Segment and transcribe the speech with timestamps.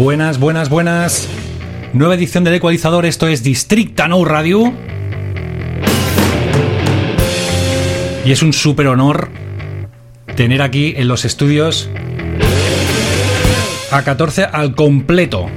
[0.00, 1.28] Buenas, buenas, buenas.
[1.92, 4.72] Nueva edición del ecualizador, esto es Districta No Radio.
[8.24, 9.28] Y es un súper honor
[10.36, 11.90] tener aquí en los estudios
[13.90, 15.48] a 14 al completo.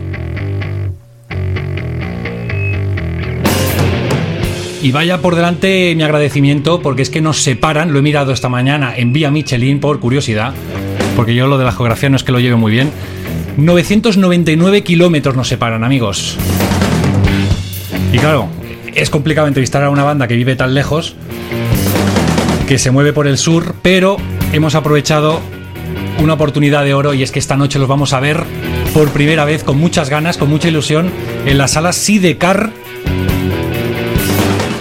[4.81, 8.49] Y vaya por delante mi agradecimiento porque es que nos separan, lo he mirado esta
[8.49, 10.53] mañana en Vía Michelin por curiosidad,
[11.15, 12.91] porque yo lo de la geografía no es que lo lleve muy bien.
[13.57, 16.37] 999 kilómetros nos separan, amigos.
[18.11, 18.47] Y claro,
[18.95, 21.15] es complicado entrevistar a una banda que vive tan lejos,
[22.67, 24.17] que se mueve por el sur, pero
[24.51, 25.39] hemos aprovechado
[26.19, 28.43] una oportunidad de oro y es que esta noche los vamos a ver
[28.93, 31.11] por primera vez con muchas ganas, con mucha ilusión,
[31.45, 32.71] en la sala Sidecar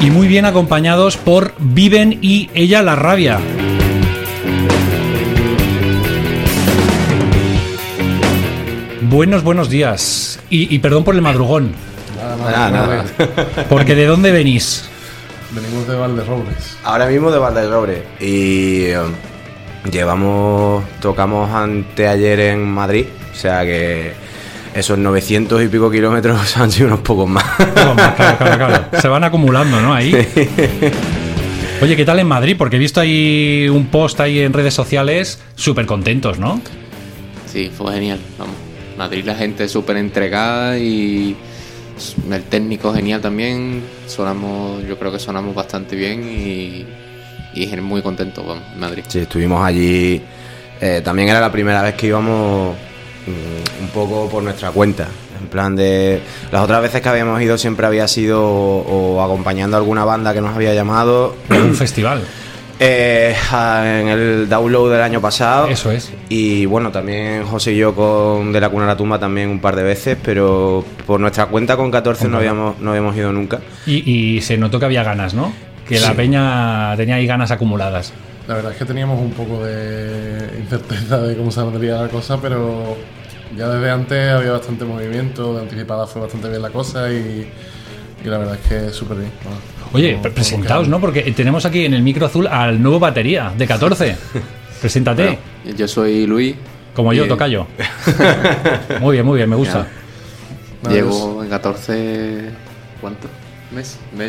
[0.00, 3.38] y muy bien acompañados por Viven y Ella la Rabia.
[9.12, 10.40] Buenos, buenos días.
[10.48, 11.74] Y, y perdón por el madrugón.
[12.16, 13.04] Nada, nada.
[13.68, 14.88] Porque ¿de dónde venís?
[15.50, 16.78] Venimos de Valderrobles.
[16.82, 18.96] Ahora mismo de Valderobre y eh,
[19.92, 24.14] llevamos, tocamos anteayer en Madrid, o sea que
[24.74, 27.44] esos 900 y pico kilómetros han sido unos pocos más.
[27.74, 28.84] Claro, claro, claro, claro.
[28.98, 29.92] Se van acumulando, ¿no?
[29.92, 30.14] Ahí.
[31.82, 32.56] Oye, ¿qué tal en Madrid?
[32.56, 36.62] Porque he visto ahí un post ahí en redes sociales súper contentos, ¿no?
[37.46, 38.18] Sí, fue genial.
[38.38, 38.61] Vamos.
[39.02, 41.36] Madrid la gente súper entregada y
[42.30, 43.82] el técnico genial también.
[44.06, 46.86] Sonamos, yo creo que sonamos bastante bien y,
[47.54, 49.04] y muy contento, vamos, en Madrid.
[49.08, 50.22] Sí, estuvimos allí.
[50.80, 52.76] eh, también era la primera vez que íbamos
[53.26, 55.08] mm, un poco por nuestra cuenta.
[55.40, 56.20] En plan de.
[56.52, 60.32] Las otras veces que habíamos ido siempre había sido o, o acompañando a alguna banda
[60.32, 61.34] que nos había llamado.
[61.50, 62.22] Un festival.
[62.82, 65.68] Eh, en el download del año pasado.
[65.68, 66.12] Eso es.
[66.28, 69.60] Y bueno, también José y yo con De la Cuna a la Tumba también un
[69.60, 73.60] par de veces, pero por nuestra cuenta con 14 no habíamos, no habíamos ido nunca.
[73.86, 75.52] Y, y se notó que había ganas, ¿no?
[75.88, 78.12] Que la peña tenía ahí ganas acumuladas.
[78.48, 82.96] La verdad es que teníamos un poco de incerteza de cómo saldría la cosa, pero
[83.56, 87.48] ya desde antes había bastante movimiento, de anticipada fue bastante bien la cosa y,
[88.24, 89.30] y la verdad es que súper bien.
[89.44, 89.58] Bueno,
[89.92, 91.00] Oye, presentaos, ¿no?
[91.00, 94.16] Porque tenemos aquí en el micro azul al nuevo batería de 14.
[94.80, 95.24] Preséntate.
[95.64, 96.56] Bueno, yo soy Luis.
[96.94, 97.66] Como yo, y tocayo.
[99.00, 99.86] Muy bien, muy bien, me gusta.
[100.90, 102.50] Llevo en 14.
[103.00, 103.28] ¿Cuánto?
[103.74, 103.96] ¿Meses?
[104.16, 104.28] Me-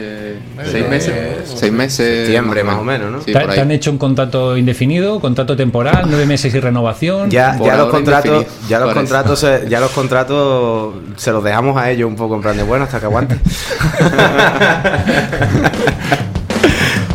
[0.55, 0.71] Meses.
[0.71, 1.13] ¿Seis meses?
[1.55, 2.17] Seis meses.
[2.19, 3.19] Septiembre, más o menos, ¿no?
[3.21, 7.29] Sí, ¿Te, te han hecho un contrato indefinido, contrato temporal, nueve meses y renovación?
[7.29, 8.99] Ya, ya los contratos, indefinido, ya los parece.
[8.99, 12.63] contratos, se, ya los contratos se los dejamos a ellos un poco en plan de
[12.63, 13.35] bueno hasta que aguante.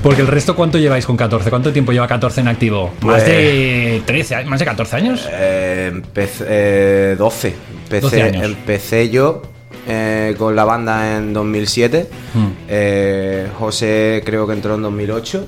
[0.03, 1.51] Porque el resto, ¿cuánto lleváis con 14?
[1.51, 2.93] ¿Cuánto tiempo lleva 14 en activo?
[3.01, 5.29] ¿Más Pues- de 13, a- más de 14 años?
[5.31, 7.55] Eh, empecé, eh, 12.
[7.85, 8.45] Empecé, 12 años.
[8.45, 9.43] empecé yo
[9.89, 12.09] eh, con la banda en 2007.
[12.35, 12.47] Mm.
[12.69, 15.47] Eh, José creo que entró en 2008.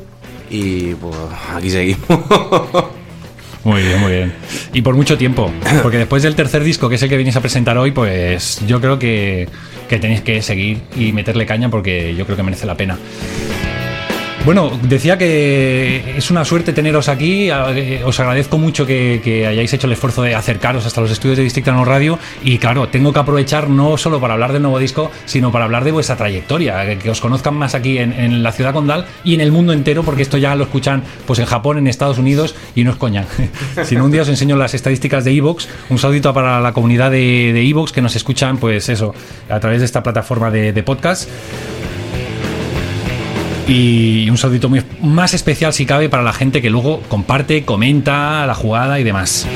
[0.50, 1.14] Y pues
[1.54, 2.08] aquí seguimos.
[3.62, 4.32] Muy bien, muy bien.
[4.72, 5.52] Y por mucho tiempo.
[5.82, 8.80] Porque después del tercer disco, que es el que venís a presentar hoy, pues yo
[8.80, 9.50] creo que,
[9.86, 12.98] que tenéis que seguir y meterle caña porque yo creo que merece la pena.
[14.46, 17.50] Bueno, decía que es una suerte teneros aquí.
[17.50, 21.44] eh, Os agradezco mucho que, hayáis hecho el esfuerzo de acercaros hasta los estudios de
[21.44, 22.18] Distrito No Radio.
[22.42, 25.84] Y claro, tengo que aprovechar no solo para hablar del nuevo disco, sino para hablar
[25.84, 26.86] de vuestra trayectoria.
[26.86, 30.02] Que, que os conozcan más aquí en, la ciudad condal y en el mundo entero,
[30.04, 33.26] porque esto ya lo escuchan pues en Japón, en Estados Unidos y no es coña.
[33.84, 35.68] si no, un día os enseño las estadísticas de Evox.
[35.90, 39.14] Un saludito para la comunidad de, de Evox que nos escuchan, pues eso,
[39.50, 41.28] a través de esta plataforma de, de podcast.
[43.72, 48.44] Y un saludito muy, más especial si cabe para la gente que luego comparte, comenta
[48.44, 49.46] la jugada y demás.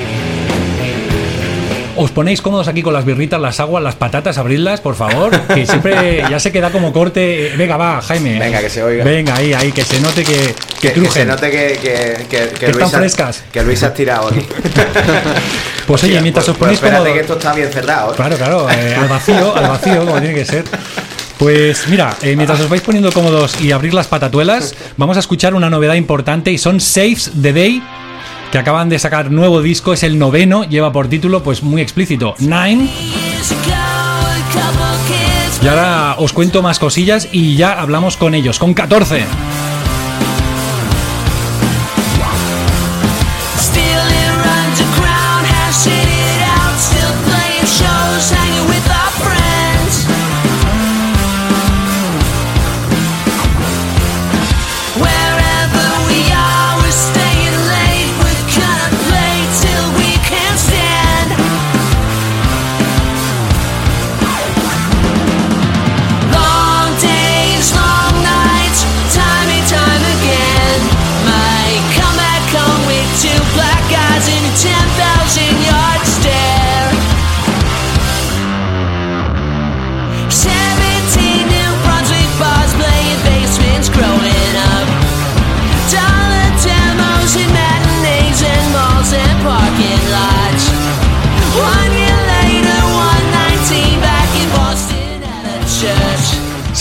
[1.96, 5.30] Os ponéis cómodos aquí con las birritas, las aguas, las patatas, abridlas, por favor.
[5.54, 7.52] Que siempre ya se queda como corte.
[7.56, 8.38] Venga, va, Jaime.
[8.38, 9.04] Venga, que se oiga.
[9.04, 12.48] Venga, ahí, ahí, que se note que, que, que, que se note que, que, que,
[12.48, 13.44] que Que están Luis ha- frescas.
[13.52, 14.40] que Luis ha tirado aquí.
[15.86, 17.12] Pues oye, mientras pues- os ponéis pues cómodos.
[17.12, 18.12] que esto está bien cerrado.
[18.12, 18.16] ¿eh?
[18.16, 20.64] Claro, claro, eh, al vacío, al vacío, como tiene que ser.
[21.44, 25.54] Pues mira, eh, mientras os vais poniendo cómodos y abrir las patatuelas, vamos a escuchar
[25.54, 27.82] una novedad importante y son Saves the Day,
[28.50, 32.34] que acaban de sacar nuevo disco, es el noveno, lleva por título pues muy explícito,
[32.38, 32.88] Nine.
[35.62, 39.26] Y ahora os cuento más cosillas y ya hablamos con ellos, con 14.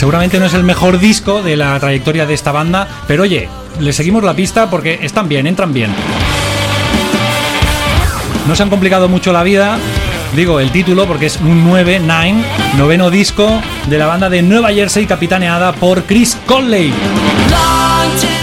[0.04, 3.48] Seguramente no es el mejor disco de la trayectoria de esta banda, pero oye,
[3.80, 5.92] le seguimos la pista porque están bien, entran bien.
[8.46, 9.78] No se han complicado mucho la vida,
[10.36, 12.34] digo el título porque es un 9, 9,
[12.78, 13.50] noveno disco
[13.88, 16.94] de la banda de Nueva Jersey capitaneada por Chris Conley.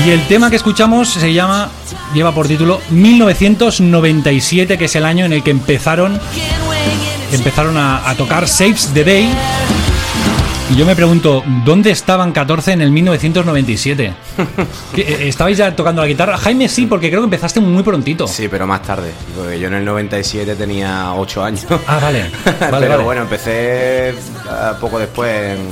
[0.06, 1.68] Y el tema que escuchamos se llama,
[2.14, 6.18] lleva por título 1997, que es el año en el que empezaron,
[7.30, 9.28] empezaron a, a tocar Saves the Day.
[10.70, 14.14] Y yo me pregunto, ¿dónde estaban 14 en el 1997?
[14.94, 16.36] ¿Qué, eh, ¿Estabais ya tocando la guitarra?
[16.38, 18.28] Jaime sí, porque creo que empezaste muy prontito.
[18.28, 19.10] Sí, pero más tarde.
[19.36, 21.66] Porque yo en el 97 tenía 8 años.
[21.88, 22.30] Ah, vale.
[22.44, 23.02] Vale, pero vale.
[23.02, 24.14] bueno, empecé
[24.48, 25.66] ah, poco después, en,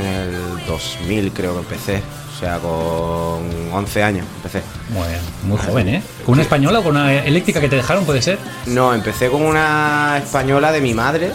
[0.00, 2.02] en el 2000 creo que empecé.
[2.36, 4.62] O sea, con 11 años empecé.
[4.90, 6.02] Muy, bien, muy joven, ¿eh?
[6.24, 8.38] ¿Con una española o con una eléctrica que te dejaron, puede ser?
[8.66, 11.32] No, empecé con una española de mi madre.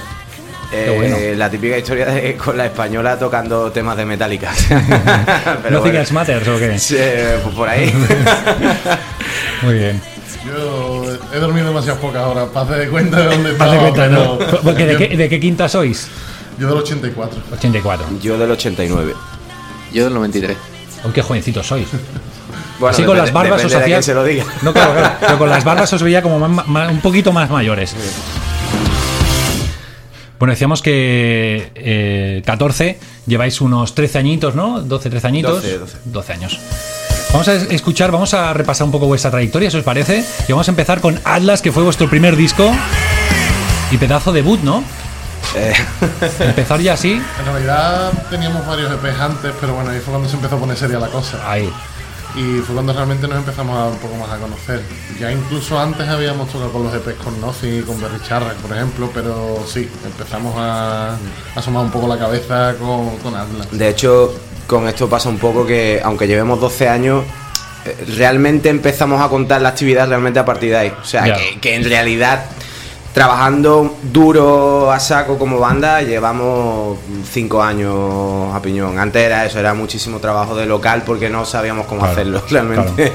[0.74, 1.18] Eh, bueno.
[1.38, 4.52] La típica historia de con la española tocando temas de Metallica.
[4.70, 6.08] Pero ¿Nothing bueno.
[6.12, 6.80] Matters o qué?
[6.80, 6.98] Sí,
[7.44, 7.94] pues por ahí.
[9.64, 10.02] Muy bien.
[10.46, 11.04] Yo
[11.34, 13.74] he dormido demasiadas pocas horas para hacer cuenta de dónde estaba.
[13.74, 14.40] De cuenta, ¿no?
[14.64, 16.08] Porque ¿de yo, qué, ¿De qué quinta sois?
[16.58, 17.40] yo del 84.
[17.54, 18.06] 84.
[18.22, 19.14] Yo del 89.
[19.94, 20.58] Yo del 93.
[21.04, 21.88] Uy, qué jovencitos sois.
[22.80, 24.02] Bueno, Así con depende- las barbas os de hacía.
[24.02, 24.46] se lo diga.
[24.62, 25.16] No, claro, claro.
[25.20, 27.94] Pero con las barbas os veía como más- más- un poquito más mayores.
[30.42, 32.98] Bueno, decíamos que eh, 14,
[33.28, 34.82] lleváis unos 13 añitos, ¿no?
[34.82, 35.62] 12, 13 añitos.
[35.62, 36.34] 12, 12.
[36.34, 36.60] años.
[37.32, 40.26] Vamos a escuchar, vamos a repasar un poco vuestra trayectoria, si os parece.
[40.48, 42.72] Y vamos a empezar con Atlas, que fue vuestro primer disco.
[43.92, 44.84] Y pedazo debut, ¿no?
[45.56, 45.74] Eh,
[46.40, 47.12] Empezar ya así.
[47.12, 50.76] En realidad teníamos varios EPs antes, pero bueno, ahí fue cuando se empezó a poner
[50.76, 51.38] seria la cosa.
[51.48, 51.72] Ahí.
[52.36, 54.82] Y fue cuando realmente nos empezamos a un poco más a conocer.
[55.20, 57.34] Ya incluso antes habíamos tocado con los EPs con
[57.70, 61.18] y con Berry Charrack, por ejemplo, pero sí, empezamos a
[61.56, 63.68] asomar un poco la cabeza con, con Atlas.
[63.72, 64.34] De hecho,
[64.68, 67.26] con esto pasa un poco que, aunque llevemos 12 años,
[67.86, 70.94] eh, realmente empezamos a contar la actividad realmente a partir de ahí.
[71.02, 72.46] O sea, que en realidad,
[73.14, 76.98] trabajando duro a saco como banda, llevamos
[77.30, 79.00] 5 años a piñón.
[79.00, 83.14] Antes era eso, era muchísimo trabajo de local porque no sabíamos cómo Claro, hacerlo realmente.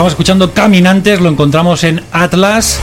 [0.00, 2.80] Estamos escuchando Caminantes, lo encontramos en Atlas.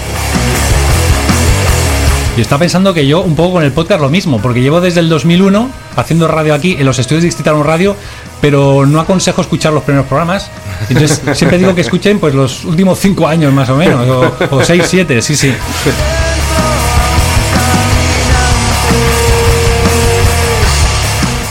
[2.38, 5.00] Y está pensando que yo un poco con el podcast lo mismo, porque llevo desde
[5.00, 7.96] el 2001 haciendo radio aquí en los estudios de Distrital Radio,
[8.40, 10.52] pero no aconsejo escuchar los primeros programas.
[10.90, 14.64] Entonces siempre digo que escuchen pues los últimos cinco años más o menos, o, o
[14.64, 15.52] seis, siete, sí, sí.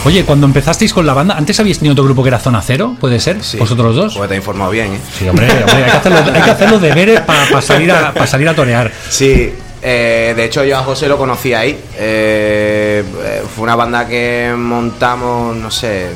[0.07, 2.95] Oye, cuando empezasteis con la banda, ¿antes habíais tenido otro grupo que era Zona Cero?
[3.01, 3.43] ¿Puede ser?
[3.43, 3.57] Sí.
[3.57, 4.17] ¿Vosotros dos?
[4.17, 5.01] Pues te he informado bien, ¿eh?
[5.19, 8.15] Sí, hombre, hombre, hay, que hacer los, hay que hacer los deberes para salir, a,
[8.15, 8.93] pa salir a torear.
[9.11, 11.71] Sí, eh, de hecho yo a José lo conocí ahí.
[11.97, 16.11] Eh, eh, fue una banda que montamos, no sé,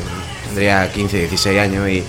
[0.47, 2.05] tendría 15, 16 años y,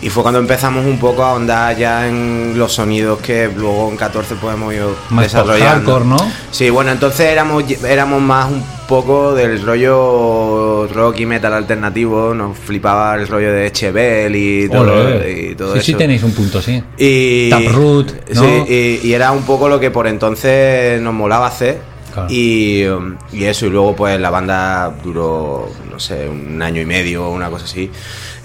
[0.00, 3.96] y fue cuando empezamos un poco a ahondar ya en los sonidos que luego en
[3.96, 5.84] 14 podemos ir Más desarrollando.
[5.84, 6.32] post-hardcore, ¿no?
[6.50, 12.56] Sí, bueno, entonces éramos, éramos más un poco del rollo rock y metal alternativo, nos
[12.56, 15.86] flipaba el rollo de Chebel y todo, y todo sí, eso.
[15.86, 16.82] sí tenéis un punto, sí.
[16.96, 18.42] Y, Taproot, ¿no?
[18.42, 21.80] sí, y, y era un poco lo que por entonces nos molaba hacer.
[22.14, 22.28] Claro.
[22.30, 26.86] Y, um, y eso, y luego pues la banda duró, no sé, un año y
[26.86, 27.90] medio o una cosa así.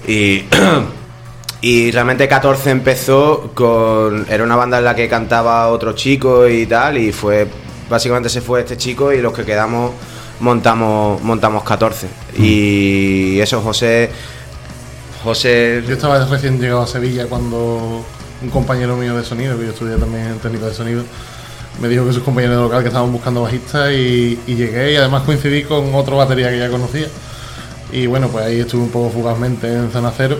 [0.08, 0.44] Y,
[1.64, 4.26] y realmente 14 empezó con...
[4.30, 7.48] Era una banda en la que cantaba otro chico y tal, y fue...
[7.90, 9.92] Básicamente se fue este chico y los que quedamos
[10.42, 12.08] montamos, montamos 14.
[12.08, 12.44] Mm.
[12.44, 14.10] Y eso, José...
[15.24, 15.82] José...
[15.88, 18.04] Yo estaba recién llegado a Sevilla cuando,
[18.42, 21.06] un compañero mío de sonido, que yo estudié también en técnico de sonido,
[21.80, 24.96] me dijo que sus compañeros de local que estaban buscando bajistas y, y llegué y
[24.98, 27.08] además coincidí con otro batería que ya conocía.
[27.90, 30.38] Y bueno, pues ahí estuve un poco fugazmente en zona cero.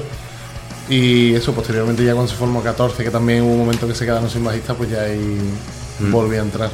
[0.90, 4.06] Y eso, posteriormente ya cuando se formó 14, que también hubo un momento que se
[4.06, 5.40] quedaron sin bajista, pues ya ahí
[6.12, 6.70] volví a entrar.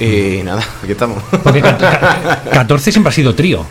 [0.00, 1.22] Y nada, aquí estamos.
[1.42, 3.64] Porque ca- ca- 14 siempre ha sido trío.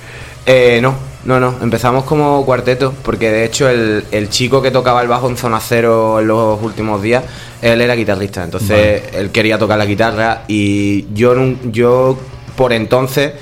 [0.46, 1.56] Eh, no, no, no.
[1.62, 5.60] Empezamos como cuarteto, porque de hecho el, el chico que tocaba el bajo en zona
[5.60, 7.24] cero en los últimos días,
[7.62, 8.44] él era guitarrista.
[8.44, 11.36] Entonces él quería tocar la guitarra y yo,
[11.72, 12.18] yo
[12.56, 13.34] por entonces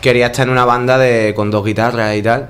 [0.00, 2.48] quería estar en una banda de con dos guitarras y tal.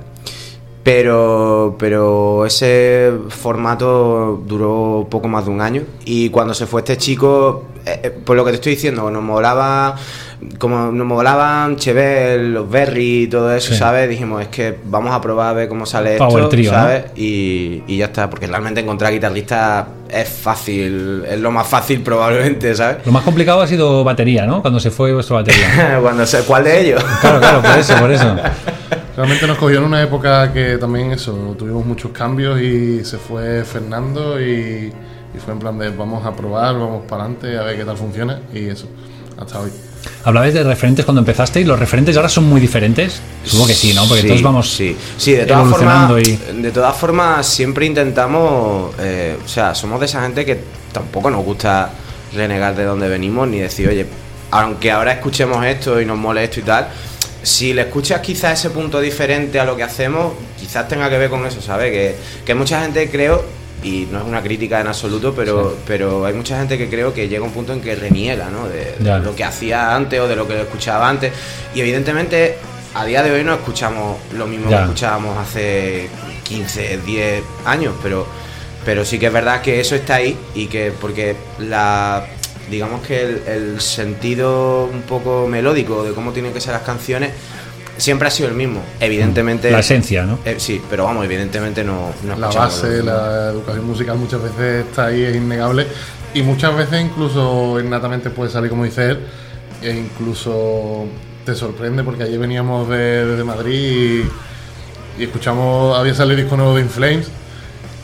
[0.87, 6.97] Pero, pero ese formato duró poco más de un año y cuando se fue este
[6.97, 9.97] chico, eh, eh, por lo que te estoy diciendo, nos molaba,
[10.61, 13.79] como nos molaban Chevel, los Berry y todo eso, Sí.
[13.81, 14.09] ¿sabes?
[14.09, 16.79] Dijimos, es que vamos a probar a ver cómo sale Power esto, trio, ¿no?
[16.79, 17.05] ¿sabes?
[17.17, 22.73] Y, y ya está, porque realmente encontrar guitarristas es fácil, es lo más fácil probablemente,
[22.77, 22.99] ¿sabes?
[23.05, 24.63] Lo más complicado ha sido batería, ¿no?
[24.63, 25.99] Cuando se fue vuestra batería.
[26.01, 27.05] Cuando sé, ¿Cuál de ellos?
[27.21, 28.37] Claro, claro, por eso, por eso.
[29.17, 33.65] Realmente nos cogió en una época que también eso, tuvimos muchos cambios y se fue
[33.65, 34.93] Fernando y,
[35.35, 37.97] y fue en plan de vamos a probar, vamos para adelante, a ver qué tal
[37.97, 38.87] funciona y eso,
[39.39, 39.71] hasta hoy.
[40.23, 41.67] Hablabais de referentes cuando empezasteis.
[41.67, 43.21] ¿Los referentes ahora son muy diferentes?
[43.45, 44.05] Supongo que sí, ¿no?
[44.07, 46.29] Porque Sí, todos vamos Sí, sí de todas evolucionando formas.
[46.29, 46.63] y...
[46.63, 48.95] De todas formas, siempre intentamos.
[49.01, 50.61] eh, o sea, somos de esa gente que
[50.93, 51.91] tampoco nos gusta
[52.35, 54.07] renegar de dónde venimos ni decir, oye,
[54.53, 56.89] aunque ahora escuchemos esto y nos mole esto y tal.
[57.43, 61.31] Si le escuchas quizás ese punto diferente a lo que hacemos, quizás tenga que ver
[61.31, 61.93] con eso, ¿sabes?
[61.93, 63.45] Que, que mucha gente creo,
[63.83, 67.29] y no es una crítica en absoluto, pero, pero hay mucha gente que creo que
[67.29, 68.67] llega un punto en que reniega, ¿no?
[68.69, 71.33] De, lo que hacía antes o de lo que escuchaba antes.
[71.75, 72.57] Y evidentemente,
[72.95, 74.79] a día de hoy no escuchamos lo mismo Ya.
[74.79, 76.09] que escuchábamos hace
[76.45, 78.27] 15, 10 años, pero,
[78.85, 82.27] pero sí que es verdad que eso está ahí y que porque la
[82.71, 87.31] digamos que el, el sentido un poco melódico de cómo tienen que ser las canciones
[87.99, 88.83] siempre ha sido el mismo.
[89.01, 89.71] Evidentemente.
[89.71, 90.39] La esencia, ¿no?
[90.45, 94.87] eh, sí, pero vamos, evidentemente no, no La base, lo la educación musical muchas veces
[94.87, 95.87] está ahí, es innegable
[96.35, 99.21] y muchas veces incluso innatamente puede salir como dice él
[99.83, 101.07] e incluso
[101.45, 104.25] te sorprende porque ayer veníamos de, desde Madrid
[105.19, 107.31] y, y escuchamos, había salido el disco nuevo de In Flames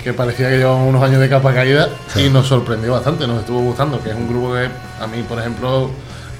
[0.02, 3.60] que parecía que llevaban unos años de capa caída y nos sorprendió bastante, nos estuvo
[3.60, 4.68] gustando, que es un grupo que
[5.02, 5.90] a mí, por ejemplo,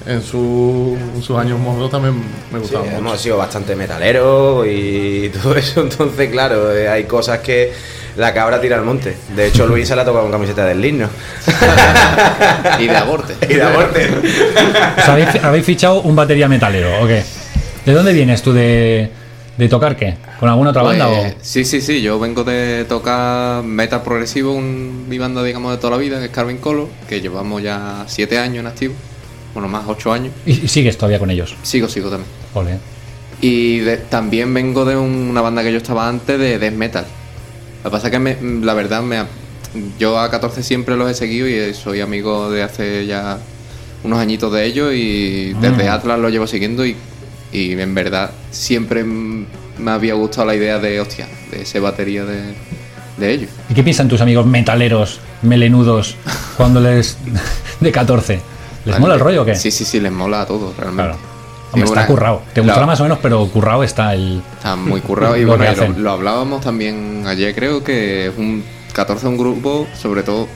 [0.05, 2.15] en, su- en sus años mozos también
[2.51, 2.97] me Sí, gustaba mucho.
[2.97, 7.71] hemos sido bastante metaleros y todo eso, entonces claro, eh, hay cosas que
[8.17, 9.15] la cabra tira al monte.
[9.35, 11.07] De hecho, Luis se la toca con camiseta del Ligno.
[12.79, 13.33] Y de aborte.
[13.49, 14.09] y de aborte.
[14.97, 17.23] ¿Os habéis, habéis fichado un batería metalero o qué?
[17.85, 19.09] ¿De dónde vienes tú de,
[19.57, 20.15] de tocar qué?
[20.39, 21.37] ¿Con alguna otra banda Pues, o...?
[21.41, 22.01] Sí, sí, sí.
[22.01, 26.25] Yo vengo de tocar metal progresivo, un, mi banda, digamos, de toda la vida, que
[26.25, 28.93] es Carvin Color, que llevamos ya siete años en activo.
[29.53, 30.33] Bueno, más ocho años.
[30.45, 31.55] Y y sigues todavía con ellos.
[31.61, 32.29] Sigo, sigo también.
[32.55, 32.79] Ole.
[33.41, 37.05] Y de- también vengo de un- una banda que yo estaba antes de death metal.
[37.83, 39.23] Lo que pasa es que me- la verdad me
[39.99, 43.37] yo a 14 siempre los he seguido y soy amigo de hace ya
[44.03, 45.91] unos añitos de ellos y desde Mm.
[45.93, 46.95] Atlas lo llevo siguiendo y,
[47.53, 52.53] y en verdad siempre me había gustado la idea de, hostia, de ese batería de,
[53.17, 53.49] de ellos.
[53.69, 56.17] ¿Y qué piensan tus amigos metaleros, melenudos,
[56.57, 57.17] cuando les...
[57.79, 58.33] de 14?
[58.85, 58.99] ¿Les Vale.
[58.99, 59.55] mola el rollo o qué?
[59.55, 61.13] Sí, sí, sí, les mola a todos realmente.
[61.13, 61.33] Claro.
[61.71, 62.41] Hombre, está currado.
[62.53, 64.41] Te la- gustará más o menos, pero currado está el...
[64.57, 69.25] Está muy currado y Lo bueno, lo, hablábamos también ayer, creo que es un 14
[69.25, 70.47] es un grupo, sobre todo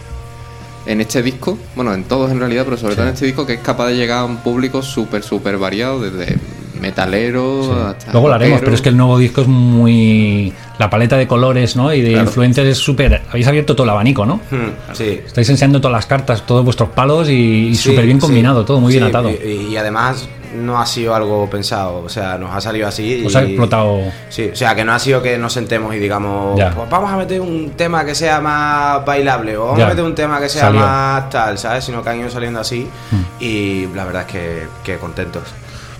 [0.85, 3.55] en este disco, bueno, en todos en realidad, pero sobre todo en este disco que
[3.55, 6.37] es capaz de llegar a un público súper, súper variado, desde
[6.79, 8.11] metalero hasta.
[8.11, 10.53] Luego lo haremos, pero es que el nuevo disco es muy...
[10.79, 11.91] La paleta de colores, ¿no?
[11.91, 12.25] Y de Claro.
[12.27, 13.23] influencias es súper...
[13.29, 14.35] Habéis abierto todo el abanico, ¿no?
[14.51, 15.21] Hmm, sí.
[15.25, 18.79] Estáis enseñando todas las cartas, todos vuestros palos y, y Sí, súper bien combinado, todo
[18.79, 19.31] muy bien atado.
[19.31, 23.23] Y, y además no ha sido algo pensado, o sea, nos ha salido así.
[23.25, 23.99] Os y- ha explotado...
[24.29, 27.17] Sí, o sea, que no ha sido que nos sentemos y digamos, pues vamos a
[27.17, 29.87] meter un tema que sea más bailable o vamos Ya.
[29.87, 30.79] a meter un tema que sea Salió.
[30.79, 31.83] más tal, ¿sabes?
[31.85, 33.43] Sino que han ido saliendo así Hmm.
[33.43, 35.43] y la verdad es que, que contentos.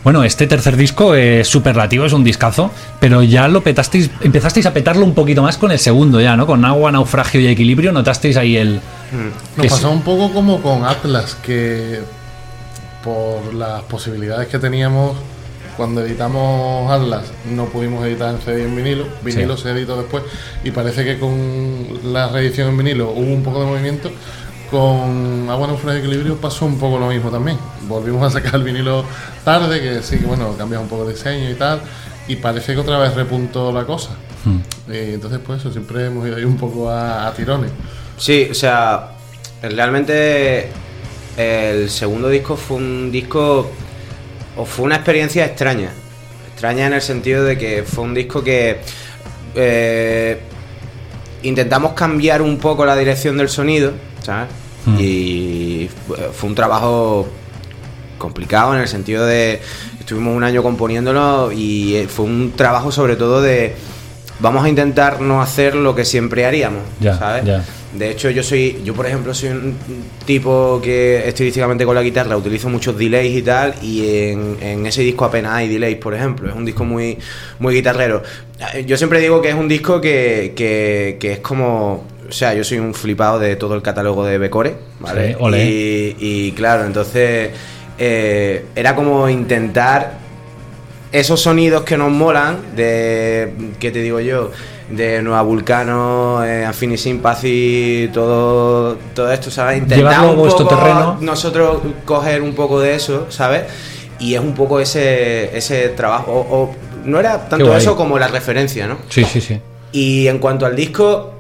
[0.08, 4.74] Bueno, este tercer disco es superlativo, es un discazo, pero ya lo petasteis, empezasteis a
[4.74, 6.48] petarlo un poquito más con el segundo ya, ¿no?
[6.48, 8.76] Con agua, naufragio y equilibrio, notasteis ahí el...
[9.56, 12.00] Nos que pasó un poco como con Atlas, que
[13.04, 15.18] por las posibilidades que teníamos
[15.76, 19.64] cuando editamos Atlas no pudimos editar en CD y en vinilo, vinilo Sí.
[19.64, 20.24] se editó después
[20.64, 21.34] y parece que con
[22.14, 24.10] la reedición en vinilo hubo un poco de movimiento.
[24.72, 27.58] Con Agua Naufragio y Equilibrio pasó un poco lo mismo también.
[27.88, 29.06] Volvimos a sacar el vinilo
[29.44, 31.82] tarde, que sí que bueno, cambiamos un poco de diseño y tal,
[32.28, 34.12] y parece que otra vez repuntó la cosa.
[34.88, 37.72] Y entonces pues eso, siempre hemos ido ahí un poco a, a tirones.
[38.18, 39.12] Sí, o sea,
[39.62, 40.70] realmente
[41.38, 43.70] el segundo disco fue un disco
[44.58, 45.92] o fue una experiencia extraña.
[46.52, 48.82] Extraña en el sentido de que fue un disco que
[49.54, 50.40] eh,
[51.44, 53.94] intentamos cambiar un poco la dirección del sonido,
[54.24, 54.50] ¿sabes?
[54.86, 54.96] Mm.
[55.00, 55.90] Y
[56.34, 57.28] fue- un trabajo
[58.18, 59.60] complicado en el sentido de
[60.00, 63.76] estuvimos un año componiéndolo y eh, fue un trabajo sobre todo de
[64.40, 67.46] vamos a intentar no hacer lo que siempre haríamos, Ya, ¿sabes?
[67.94, 69.76] De hecho, yo soy, yo por ejemplo soy un
[70.26, 75.02] tipo que estilísticamente con la guitarra utilizo muchos delays y tal, y en, en ese
[75.02, 76.50] disco apenas hay delays, por ejemplo.
[76.50, 77.18] Es un disco muy,
[77.60, 78.22] muy guitarrero.
[78.86, 82.04] Yo siempre digo que es un disco que, que, que es como.
[82.28, 85.30] O sea, yo soy un flipado de todo el catálogo de Becore, ¿vale?
[85.30, 85.66] Sí, olé.
[85.66, 87.52] Y, y claro, entonces
[87.98, 90.18] eh, era como intentar
[91.12, 94.52] esos sonidos que nos molan de qué te digo yo
[94.90, 99.80] de Nueva Vulcano, eh, Affinity Sympathy, todo, todo esto, ¿sabes?
[99.80, 101.18] Intentar un poco terreno.
[101.22, 103.64] nosotros coger un poco de eso, ¿sabes?
[104.20, 106.32] Y es un poco ese, ese trabajo.
[106.32, 108.98] O, o no era tanto eso como la referencia, ¿no?
[109.10, 109.60] Sí, sí, sí.
[109.92, 111.34] Y en cuanto al disco,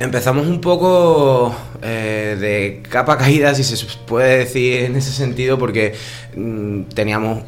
[0.00, 3.76] empezamos un poco eh, de capa caída, si se
[4.06, 5.94] puede decir en ese sentido, porque
[6.36, 7.42] mm, teníamos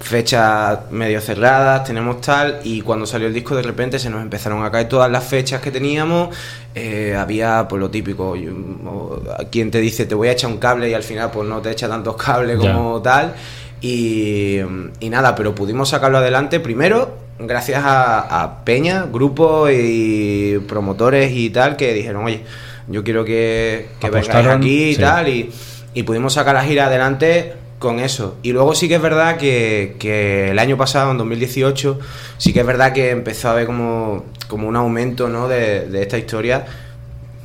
[0.00, 4.64] fechas medio cerradas, tenemos tal, y cuando salió el disco de repente se nos empezaron
[4.64, 6.34] a caer todas las fechas que teníamos,
[6.74, 8.52] eh, había pues lo típico, yo-
[8.86, 11.60] o- quien te dice te voy a echar un cable y al final pues no
[11.60, 13.34] te echa tantos cables como tal,
[13.80, 14.58] y,
[15.00, 21.50] y nada, pero pudimos sacarlo adelante primero gracias a, a Peña, grupos y promotores y
[21.50, 22.42] tal que dijeron, oye,
[22.88, 25.00] yo quiero que, que vengáis aquí y sí.
[25.00, 25.50] tal, y,
[25.94, 28.36] y pudimos sacar la gira adelante con eso.
[28.42, 31.98] Y luego sí que es verdad que, que el año pasado, en 2018,
[32.38, 35.48] sí que es verdad que empezó a haber como, como un aumento ¿no?
[35.48, 36.66] de, de esta historia.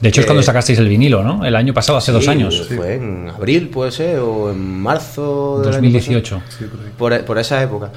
[0.03, 1.45] De hecho, es Eh, cuando sacasteis el vinilo, ¿no?
[1.45, 2.67] El año pasado, hace dos años.
[2.75, 6.41] Fue en abril, puede ser, o en marzo año 2018.
[6.59, 6.65] Sí,
[6.97, 7.89] por por, esa época.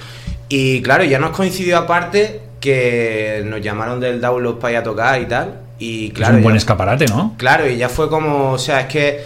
[0.49, 5.21] Y claro, ya nos coincidió aparte que nos llamaron del download para ir a tocar
[5.21, 5.61] y tal.
[5.81, 7.35] Y claro, es un buen ya- escaparate, ¿no?
[7.37, 9.21] claro, y ya fue como, o sea, es que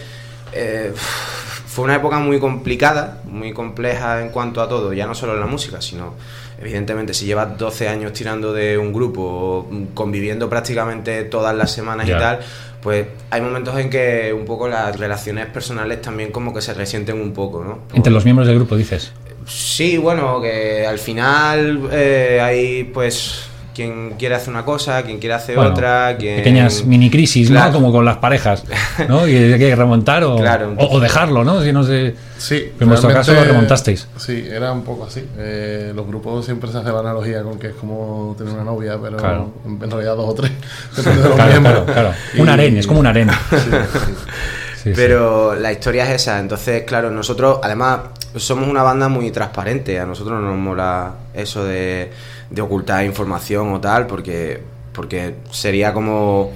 [0.55, 0.93] eh,
[1.67, 5.41] fue una época muy complicada, muy compleja en cuanto a todo, ya no solo en
[5.41, 6.15] la música, sino
[6.61, 12.13] evidentemente si llevas 12 años tirando de un grupo, conviviendo prácticamente todas las semanas y
[12.13, 12.41] tal,
[12.83, 17.21] pues hay momentos en que un poco las relaciones personales también como que se resienten
[17.21, 17.81] un poco, ¿no?
[17.93, 19.13] Entre los miembros del grupo, dices.
[19.47, 23.50] Sí, bueno, que al final eh, hay pues
[23.81, 26.37] quien quiere hacer una cosa, quien quiere hacer Bueno, otra, quien...
[26.37, 27.69] Pequeñas mini crisis, Claro.
[27.69, 27.73] ¿no?
[27.79, 28.65] Como con las parejas,
[29.09, 29.27] ¿no?
[29.27, 31.63] Y hay que remontar o, Claro, o- o dejarlo, ¿no?
[31.63, 32.15] Si no sé.
[32.37, 34.07] Sí, En vuestro caso lo remontasteis.
[34.19, 35.25] Sí, era un poco así.
[35.39, 38.99] Eh, los grupos siempre se hace la analogía con que es como tener una novia,
[39.03, 39.51] pero Claro.
[39.67, 40.51] en en realidad dos o tres.
[41.37, 42.13] Claro.
[42.39, 43.31] Un harén, es como un harén.
[43.31, 43.71] Sí, sí.
[44.83, 44.93] Sí, sí.
[44.97, 47.99] Pero la historia es esa, entonces claro, nosotros además
[48.37, 52.11] somos una banda muy transparente, a nosotros nos mola eso de,
[52.51, 54.61] de ocultar información o tal, porque,
[54.93, 56.53] porque sería como,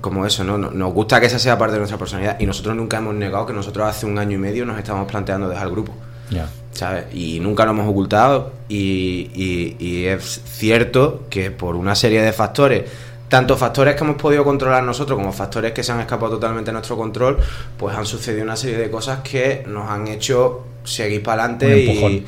[0.00, 0.58] como eso, ¿no?
[0.58, 3.46] No- Nos gusta que esa sea parte de nuestra personalidad y nosotros nunca hemos negado
[3.46, 5.92] que nosotros hace un año y medio nos estábamos planteando dejar el grupo.
[6.30, 6.48] Ya.
[6.72, 7.06] ¿sabes?
[7.14, 12.32] Y nunca lo hemos ocultado y, y- y es cierto que por una serie de
[12.32, 12.84] factores,
[13.28, 16.74] tanto factores que hemos podido controlar nosotros como factores que se han escapado totalmente a
[16.74, 17.38] nuestro control,
[17.76, 22.24] pues han sucedido una serie de cosas que nos han hecho seguir para adelante y,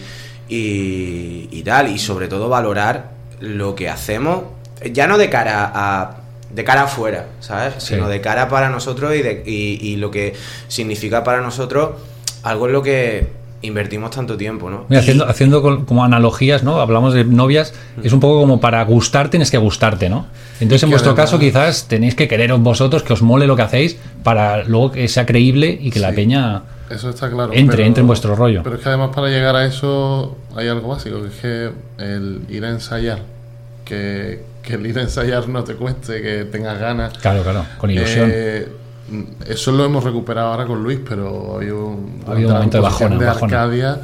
[0.49, 4.42] y, y tal, y sobre todo valorar lo que hacemos,
[4.92, 6.16] ya no de cara a...
[6.51, 7.75] De cara afuera, ¿sabes?
[7.79, 7.94] Sí.
[7.94, 10.35] Sino de cara para nosotros y, de, y, y lo que
[10.66, 11.90] significa para nosotros
[12.42, 13.29] algo en lo que
[13.62, 14.85] invertimos tanto tiempo, ¿no?
[14.88, 16.81] Mira, haciendo, haciendo como analogías, ¿no?
[16.81, 20.27] Hablamos de novias, es un poco como para gustar tienes que gustarte, ¿no?
[20.59, 23.96] Entonces, en vuestro caso, quizás tenéis que quereros vosotros, que os mole lo que hacéis,
[24.25, 26.62] para luego que sea creíble y que la peña.
[26.90, 27.53] Eso está claro.
[27.55, 28.62] Entre, entre en vuestro rollo.
[28.64, 32.42] Pero es que además para llegar a eso hay algo básico, que es que el
[32.48, 33.20] ir a ensayar,
[33.85, 37.16] que, que el ir a ensayar no te cueste, que tengas ganas.
[37.18, 38.29] Claro, claro, con ilusión.
[38.33, 38.68] Eh,
[39.46, 42.83] eso lo hemos recuperado ahora con Luis, pero había un, Ha habido un momento de
[42.83, 43.98] bajona, de bajona.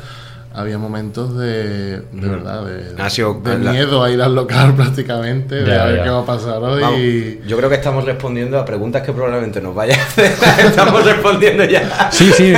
[0.59, 4.75] Había momentos de, de verdad, de, Ha sido- de la- miedo a ir al local
[4.77, 6.05] prácticamente, de Ya, a ver ya.
[6.05, 6.81] qué va a pasar hoy.
[6.81, 10.33] Vamos, yo creo que estamos respondiendo a preguntas que probablemente nos vaya a hacer.
[10.67, 12.09] estamos respondiendo ya.
[12.11, 12.55] Sí, sí,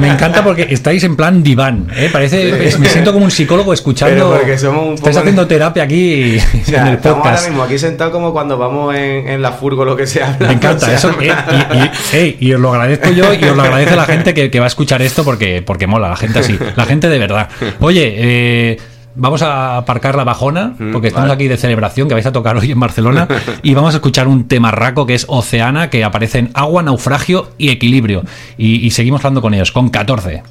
[0.00, 2.08] me encanta porque estáis en plan diván, ¿eh?
[2.12, 4.14] Parece, es- me siento como un psicólogo escuchando.
[4.14, 7.30] Pero porque somos un estáis poco- haciendo terapia aquí O sea, en el estamos ahora
[7.32, 7.48] podcast.
[7.48, 10.36] mismo aquí sentados como cuando vamos en, en la furgo lo que sea.
[10.38, 11.10] Me encanta eso.
[11.20, 11.32] eh,
[12.12, 14.60] y, y- y os lo agradezco yo y os lo agradece la gente que, que
[14.60, 16.56] va a escuchar esto porque, porque mola, la gente así.
[16.76, 17.39] La gente de verdad.
[17.80, 18.76] Oye, eh,
[19.14, 21.34] vamos a aparcar la bajona, Mm, porque estamos vale.
[21.34, 23.26] aquí de celebración, que vais a tocar hoy en Barcelona,
[23.62, 27.50] y vamos a escuchar un tema raco que es Oceana, que aparece en Agua, Naufragio
[27.58, 28.22] y Equilibrio.
[28.56, 30.42] Y, y seguimos hablando con ellos, con 14.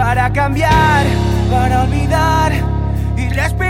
[0.00, 1.04] Para cambiar,
[1.50, 2.52] para olvidar
[3.18, 3.69] y respirar.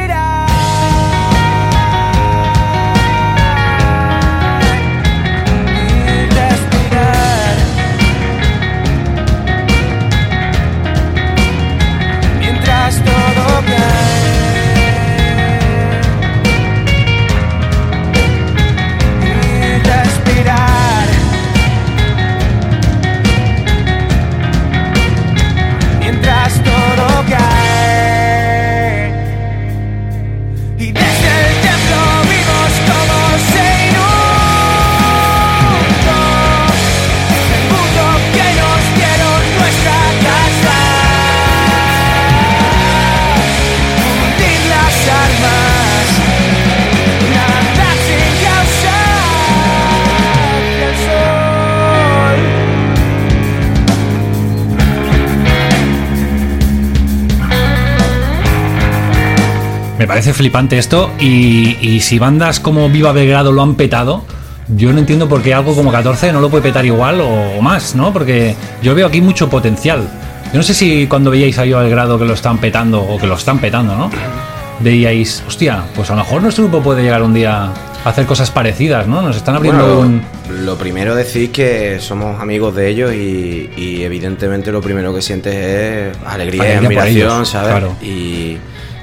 [60.11, 64.25] Parece flipante esto, y, y si bandas como Viva Belgrado lo han petado,
[64.67, 67.63] yo no entiendo por qué algo como 14 no lo puede petar igual o, o
[67.63, 68.13] más, ¿no?
[68.13, 70.01] Porque yo veo aquí mucho potencial.
[70.53, 73.29] Yo no sé si cuando veíais a Viva Belgrado que lo están petando o que
[73.29, 74.11] lo están petando, ¿no?
[74.81, 77.67] Veíais, hostia, pues a lo mejor nuestro grupo puede llegar un día
[78.05, 79.23] a hacer cosas parecidas, ¿no?
[79.23, 80.67] Nos están abriendo Bueno, un...
[80.67, 85.55] Lo primero decir que somos amigos de ellos y, y evidentemente lo primero que sientes
[85.55, 87.71] es alegría, Alegría admiración, ellos, ¿sabes?
[87.71, 87.95] claro.
[88.03, 88.57] Y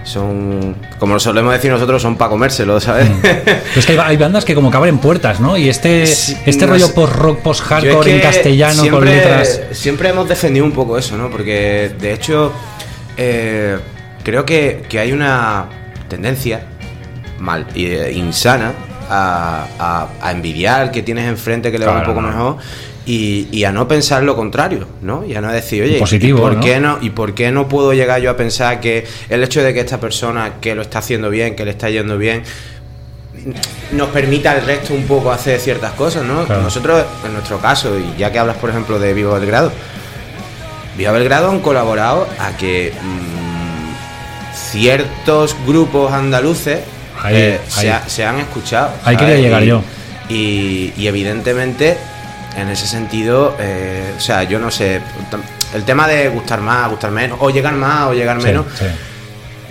[0.08, 3.10] son, como solemos decir nosotros, son para comérselo, ¿sabes?
[3.22, 5.58] Pero es que hay, hay bandas que como que abren puertas, ¿no?
[5.58, 9.62] Y este, este no rollo post-rock, post-hardcore es en castellano con siempre- letras...
[9.74, 11.30] Siempre hemos defendido un poco eso, ¿no?
[11.30, 12.54] Porque de hecho
[13.18, 13.78] eh,
[14.24, 15.66] creo que, que hay una
[16.08, 16.62] tendencia
[17.40, 18.72] mal y eh, insana
[19.10, 22.28] a, a- a envidiar que tienes enfrente que le va un poco no.
[22.30, 22.58] mejor
[23.08, 25.24] y, y a no pensar lo contrario, ¿no?
[25.26, 26.62] Y a no decir, oye, Positivo, ¿y por ¿no?
[26.62, 26.98] qué no?
[27.02, 30.00] ¿Y por qué no puedo llegar yo a pensar que el hecho de que esta
[30.00, 32.44] persona que lo está haciendo bien, que le está yendo bien,
[33.94, 36.44] nos permita al resto un poco hacer ciertas cosas, ¿no?
[36.46, 36.64] Claro.
[36.64, 39.72] Nosotros, en nuestro caso, y ya que hablas, por ejemplo, de Viva Belgrado,
[40.98, 46.80] Viva Belgrado han colaborado a que mm, ciertos grupos andaluces
[47.22, 47.82] Ahí, eh, ahí.
[47.82, 48.90] Se, ha- se han escuchado.
[49.04, 49.20] Ahí ¿sabes?
[49.20, 49.82] quería llegar Y- yo.
[50.30, 51.98] Y, y evidentemente,
[52.58, 55.00] en ese sentido, eh, o sea, yo no sé,
[55.74, 58.86] el tema de gustar más, gustar menos, o llegar más o llegar menos, sí.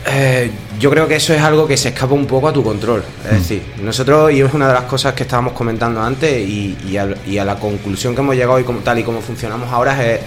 [0.07, 3.03] eh, yo creo que eso es algo que se escapa un poco a tu control.
[3.25, 3.37] Es Mm.
[3.37, 7.17] decir, nosotros, y es una de las cosas que estábamos comentando antes, y, y al-
[7.27, 10.21] y a la conclusión que hemos llegado y como, tal y como funcionamos ahora es,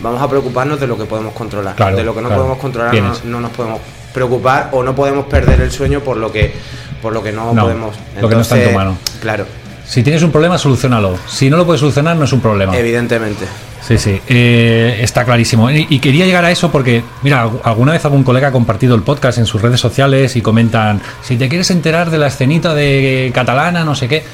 [0.00, 1.74] vamos a preocuparnos de lo que podemos controlar.
[1.74, 2.42] Claro, de lo que no claro.
[2.42, 3.80] podemos controlar no, nos podemos
[4.14, 6.54] preocupar o no podemos perder el sueño por lo que,
[7.02, 7.94] por lo que no, No, podemos.
[8.20, 8.98] lo que no está en tu Entonces, mano.
[9.20, 9.46] Claro,
[9.86, 11.16] Si tienes un problema, solucionalo.
[11.28, 12.76] Si no lo puedes solucionar, no es un problema.
[12.76, 13.46] evidentemente.
[13.86, 15.70] Sí, sí, eh, está clarísimo.
[15.70, 18.96] Y, y quería llegar a eso porque, mira, algu- alguna vez algún colega ha compartido
[18.96, 22.74] el podcast en sus redes sociales y comentan, si te quieres enterar de la escenita
[22.74, 24.24] de catalana, no sé qué.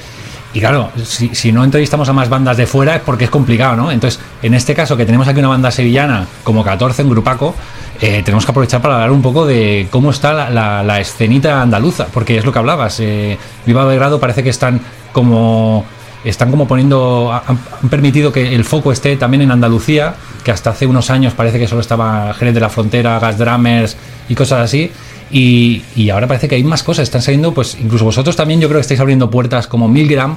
[0.54, 3.76] Y claro, si, si no entrevistamos a más bandas de fuera es porque es complicado,
[3.76, 3.90] ¿no?
[3.90, 7.54] Entonces, en este caso, que tenemos aquí una banda sevillana como 14 en Grupaco,
[8.00, 11.60] eh, tenemos que aprovechar para hablar un poco de cómo está la, la- la escenita
[11.60, 13.00] andaluza, porque es lo que hablabas.
[13.00, 13.36] eh,
[13.66, 14.80] Viva Belgrado parece que están
[15.12, 15.84] como
[16.24, 20.70] están como poniendo, han, han permitido que el foco esté también en Andalucía, que hasta
[20.70, 23.96] hace unos años parece que solo estaba Jerez de la Frontera, Gas Drummers
[24.28, 24.90] y cosas así.
[25.30, 28.68] Y, y ahora parece que hay más cosas, están saliendo, pues incluso vosotros también yo
[28.68, 30.36] creo que estáis abriendo puertas como Milgram,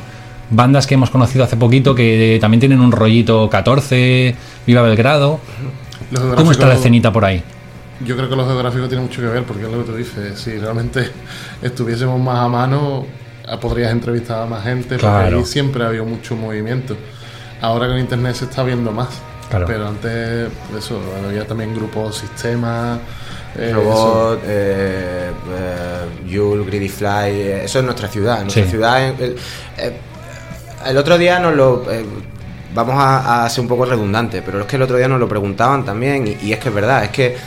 [0.50, 4.36] bandas que hemos conocido hace poquito que también tienen un rollito 14,
[4.66, 5.40] Viva Belgrado.
[6.36, 7.44] ¿Cómo está la escenita por ahí?
[8.06, 10.40] Yo creo que lo geográfico tiene mucho que ver, porque es lo que tú dices.
[10.40, 11.10] Si realmente
[11.62, 13.06] estuviésemos más a mano,
[13.62, 15.24] podrías entrevistar a más gente, Claro.
[15.26, 16.96] porque ahí siempre ha habido mucho movimiento.
[17.62, 19.10] Ahora con internet se está viendo más.
[19.50, 19.66] Claro.
[19.68, 23.00] Pero antes, eso, había también grupos, sistemas.
[23.58, 23.72] eh.
[23.74, 28.42] Robot, eh, eh, Yule, Greedy Fly, eh, eso es nuestra ciudad.
[28.42, 28.70] Nuestra Sí.
[28.70, 29.02] ciudad.
[29.02, 29.36] eh,
[29.78, 29.94] el,
[30.90, 31.90] el otro día nos lo.
[31.92, 32.04] eh,
[32.74, 35.28] vamos a, a ser un poco redundantes, pero es que el otro día nos lo
[35.30, 37.38] preguntaban también y, y es que es verdad, es que,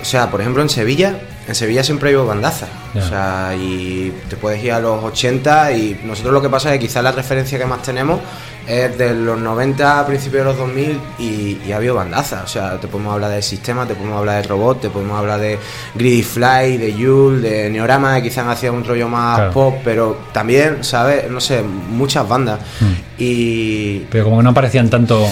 [0.00, 1.14] o sea, por ejemplo en Sevilla,
[1.50, 3.04] en Sevilla siempre hay bandaza, Ya.
[3.04, 6.80] o sea, y te puedes ir a los 80 y nosotros lo que pasa es
[6.80, 8.20] que quizás la referencia que más tenemos
[8.66, 12.46] es de los 90 a principios de los 2000 y, y ha habido bandaza, o
[12.46, 15.58] sea, te podemos hablar de Sistema, te podemos hablar de Robot, te podemos hablar de
[15.96, 19.52] Greedy Fly, de Yule, de Neorama, que quizás hacía un rollo más Claro.
[19.52, 21.28] pop, pero también, ¿sabes?
[21.30, 22.60] No sé, muchas bandas.
[22.80, 22.92] Hmm.
[23.18, 25.26] Y Pero como que no aparecían tanto.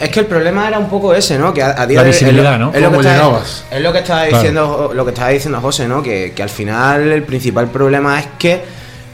[0.00, 1.52] Es que el problema era un poco ese, ¿no?
[1.52, 2.72] Que a, a día La de- visibilidad, es lo- ¿no?
[2.74, 2.90] Es lo,
[3.92, 4.36] que estaba Claro.
[4.38, 6.02] diciendo, lo que estaba diciendo José, ¿no?
[6.02, 8.62] Que, que al final el principal problema es que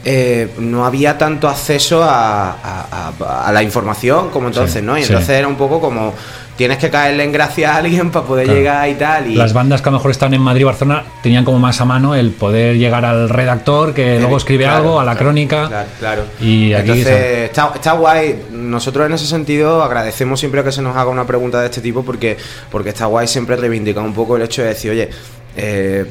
[0.07, 4.95] eh, no había tanto acceso a, a- a- a la información como entonces, Sí, ¿no?
[4.97, 5.07] Y sí.
[5.11, 6.13] entonces era un poco como
[6.57, 8.59] tienes que caerle en gracia a alguien para poder Claro.
[8.59, 9.27] llegar y tal.
[9.29, 11.81] Y Las bandas que a lo mejor están en Madrid o Barcelona tenían como más
[11.81, 15.25] a mano el poder llegar al redactor que luego escribe Claro, algo, a la claro,
[15.25, 15.67] crónica.
[15.67, 16.23] Claro, claro.
[16.39, 18.43] Y aquí Entonces, está, está guay.
[18.51, 22.03] Nosotros en ese sentido agradecemos siempre que se nos haga una pregunta de este tipo
[22.05, 22.37] porque,
[22.71, 25.09] porque está guay siempre reivindicar un poco el hecho de decir, oye,
[25.57, 26.05] eh,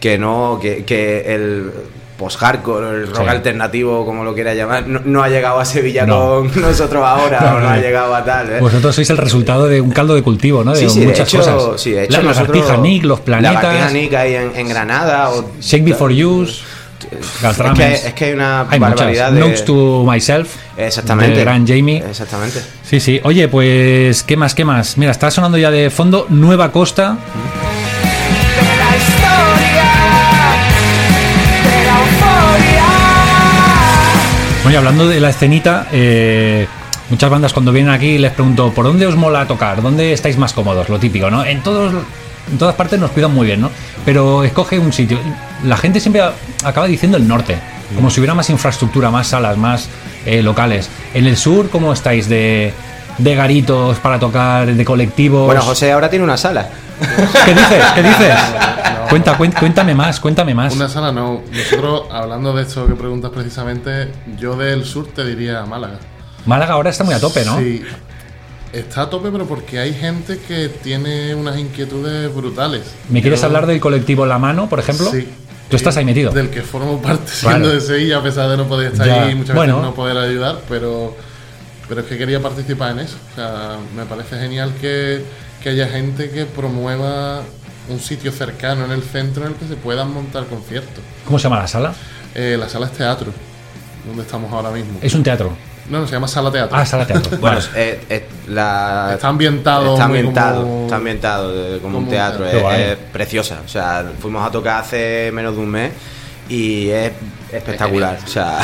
[0.00, 1.70] que no, que, que el
[2.18, 3.28] post-hardcore, el rock Sí.
[3.28, 6.44] alternativo, como lo quiera llamar, no, no ha llegado a Sevilla No.
[6.52, 8.50] con nosotros ahora, No, o no ha llegado a tal.
[8.50, 8.60] ¿eh?
[8.60, 10.72] Vosotros sois el resultado de un caldo de cultivo, ¿no?
[10.72, 11.80] De Sí, sí, de muchas hecho, cosas.
[11.80, 15.30] sí, de hecho la nosotros- Nick, los planetas, Lagartija Nick ahí en, en Granada.
[15.30, 16.62] O, Shake Before Use,
[17.12, 19.34] es que, es que hay una Hay barbaridad muchas.
[19.34, 19.40] de...
[19.40, 20.54] Notes to Myself.
[20.76, 21.36] Exactamente.
[21.36, 21.98] De Gran Jamie.
[21.98, 22.60] Exactamente.
[22.82, 23.20] Sí, sí.
[23.24, 24.54] Oye, pues, ¿qué más?
[24.54, 24.96] ¿Qué más?
[24.96, 27.16] Mira, está sonando ya de fondo Nueva Costa.
[27.18, 27.73] de
[34.64, 36.66] Bueno, hablando de la escenita, eh,
[37.10, 39.82] muchas bandas cuando vienen aquí les pregunto, ¿por dónde os mola tocar?
[39.82, 40.88] ¿Dónde estáis más cómodos?
[40.88, 41.44] Lo típico, ¿no?
[41.44, 41.92] En, todos,
[42.50, 43.70] en todas partes nos cuidan muy bien, ¿no?
[44.06, 45.18] Pero escoge un sitio.
[45.64, 46.22] La gente siempre
[46.64, 47.58] acaba diciendo el norte,
[47.94, 49.90] como si hubiera más infraestructura, más salas, más
[50.24, 50.88] eh, locales.
[51.12, 52.72] En el sur, ¿cómo estáis de,
[53.18, 55.44] de garitos para tocar, de colectivos?
[55.44, 56.70] Bueno, José ahora tiene una sala.
[57.44, 57.84] ¿Qué dices?
[57.94, 58.34] ¿Qué dices?
[59.08, 60.74] Cuenta, cuen- cuéntame más, cuéntame más.
[60.74, 61.42] Una sala no.
[61.52, 65.98] Nosotros, hablando de esto que preguntas precisamente, yo del sur te diría Málaga.
[66.46, 67.58] Málaga ahora está muy a tope, ¿no?
[67.58, 67.82] Sí.
[68.72, 72.82] Está a tope, pero porque hay gente que tiene unas inquietudes brutales.
[73.08, 75.10] ¿Me quieres hablar del colectivo La Mano, por ejemplo?
[75.10, 75.28] Sí.
[75.68, 76.32] Tú estás ahí metido.
[76.32, 77.56] Del que formo parte Claro.
[77.56, 79.24] siendo de Sevilla, a pesar de no poder estar Ya.
[79.24, 79.76] ahí y muchas Bueno.
[79.76, 81.16] veces no poder ayudar, pero,
[81.88, 83.16] pero es que quería participar en eso.
[83.32, 85.24] O sea, me parece genial que,
[85.64, 87.40] que haya gente que promueva
[87.88, 91.02] un sitio cercano en el centro en el que se puedan montar conciertos.
[91.24, 91.94] ¿Cómo se llama la sala?
[92.34, 93.32] Eh, la sala es teatro,
[94.06, 94.98] donde estamos ahora mismo.
[95.00, 95.56] Es un teatro.
[95.88, 96.76] No, no, se llama sala teatro.
[96.76, 97.36] Ah, sala teatro.
[97.40, 97.68] Bueno, Vale.
[97.76, 102.08] eh, eh, la, Está ambientado Está ambientado, como- está ambientado eh, como, un como un
[102.10, 102.44] teatro.
[102.44, 102.70] teatro.
[102.72, 103.60] Es, es preciosa.
[103.64, 105.92] O sea, fuimos a tocar hace menos de un mes
[106.48, 107.12] y es
[107.52, 108.18] espectacular.
[108.24, 108.58] O sea,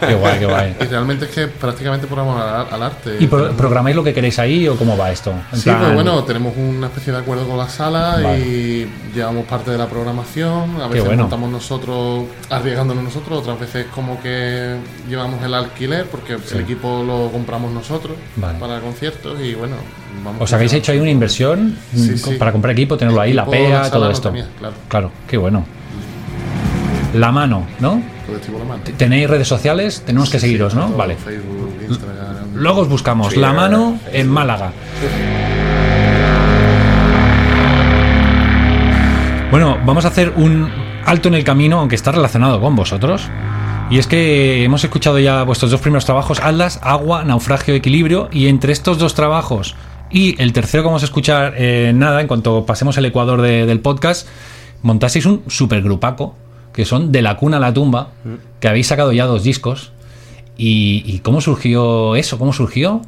[0.00, 0.76] Qué guay, qué guay.
[0.80, 3.16] Y realmente es que prácticamente por amor al, al arte.
[3.18, 5.32] ¿Y pro- Tenemos- programáis lo que queréis ahí o cómo va esto?
[5.52, 8.38] En Sí, plan- pues bueno, tenemos una especie de acuerdo con la sala Vale.
[8.40, 10.80] y llevamos parte de la programación.
[10.80, 11.22] A veces bueno.
[11.24, 14.76] montamos nosotros, arriesgándonos nosotros, otras veces como que
[15.08, 18.58] llevamos el alquiler porque el equipo lo compramos nosotros Vale.
[18.58, 19.76] para conciertos y bueno,
[20.24, 20.42] vamos.
[20.42, 22.34] ¿Os habéis hecho ahí una inversión Sí, sí.
[22.34, 24.28] para comprar equipo, tenerlo ahí, la PEA, la todo esto?
[24.30, 24.74] tenía, claro.
[24.88, 25.64] Claro, qué bueno.
[27.14, 28.02] La mano, ¿no?
[28.26, 28.82] Colectivo La Mano.
[28.96, 30.02] ¿Tenéis redes sociales?
[30.04, 30.88] Tenemos que seguiros, ¿no?
[30.90, 31.16] Vale.
[31.16, 32.54] Facebook, Instagram.
[32.54, 33.28] Luego os buscamos.
[33.28, 34.72] Twitter, La mano en Málaga.
[39.50, 40.68] Bueno, vamos a hacer un
[41.06, 43.28] alto en el camino, aunque está relacionado con vosotros.
[43.90, 48.48] Y es que hemos escuchado ya vuestros dos primeros trabajos, Atlas, Agua, Naufragio, Equilibrio, y
[48.48, 49.74] entre estos dos trabajos
[50.10, 53.64] y el tercero que vamos a escuchar eh, nada, en cuanto pasemos el ecuador de-
[53.66, 54.26] del podcast,
[54.82, 56.34] montasteis un supergrupaco,
[56.78, 58.10] que son De la cuna a la tumba,
[58.60, 59.90] que habéis sacado ya dos discos.
[60.56, 62.38] ¿Y, y cómo surgió eso?
[62.38, 63.02] ¿Cómo surgió?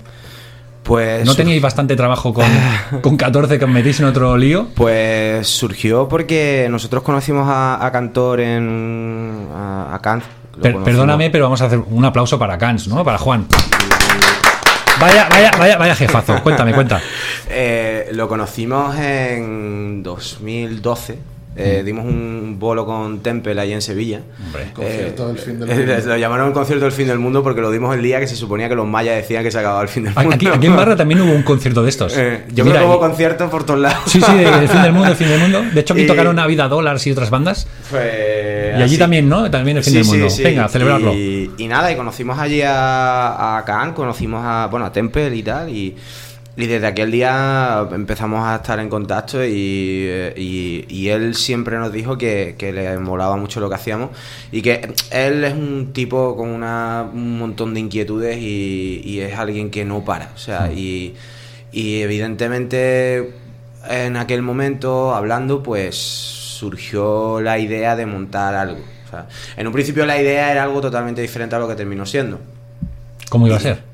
[0.83, 1.24] pues.
[1.24, 2.46] ¿No teníais bastante trabajo con,
[3.00, 4.66] con 14 que os metéis en otro lío?
[4.74, 9.46] Pues surgió porque nosotros conocimos a, a Cantor en.
[9.54, 10.24] a, a Kant.
[10.61, 13.04] Per- perdóname, pero vamos a hacer un aplauso para Cans, ¿no?
[13.04, 13.46] Para Juan.
[15.00, 16.42] Vaya, vaya, vaya, vaya jefazo.
[16.42, 17.00] Cuéntame, cuenta.
[17.52, 21.18] Eh, lo conocimos en 2012.
[21.56, 24.20] Eh, dimos un bolo con Temple ahí en Sevilla.
[24.46, 24.70] Hombre.
[24.72, 26.06] Concierto del fin del eh, mundo.
[26.06, 28.36] Lo llamaron el concierto del fin del mundo porque lo dimos el día que se
[28.36, 30.30] suponía que los mayas decían que se acababa el fin del mundo.
[30.34, 32.16] Aquí, aquí en Barra también hubo un concierto de estos.
[32.16, 33.98] Eh, yo Mira, creo que hubo y- conciertos por todos lados.
[34.06, 35.62] Sí, sí, del fin del mundo, el fin del mundo.
[35.74, 37.66] De hecho, aquí Y- tocaron a Vida Dollars y otras bandas.
[37.90, 38.04] Pues,
[38.78, 38.98] Y allí así.
[38.98, 39.50] también, ¿no?
[39.50, 40.30] También el fin Sí, del sí, mundo.
[40.30, 40.42] sí.
[40.44, 41.12] Venga, a celebrarlo.
[41.12, 45.42] Y, y nada, y conocimos allí a, a Khan, conocimos a, bueno, a Temple y
[45.42, 45.96] tal, y,
[46.62, 49.49] y desde aquel día empezamos a estar en contacto y,
[50.09, 54.11] eh, y- y él siempre nos dijo que, que le molaba mucho lo que hacíamos
[54.53, 59.37] y que él es un tipo con una, un montón de inquietudes y, y es
[59.38, 60.31] alguien que no para.
[60.35, 61.14] O sea, y,
[61.73, 63.31] y evidentemente
[63.88, 68.81] en aquel momento, hablando, pues surgió la idea de montar algo.
[69.07, 72.05] O sea, en un principio la idea era algo totalmente diferente a lo que terminó
[72.07, 72.38] siendo.
[73.29, 73.89] ¿Cómo iba a ser?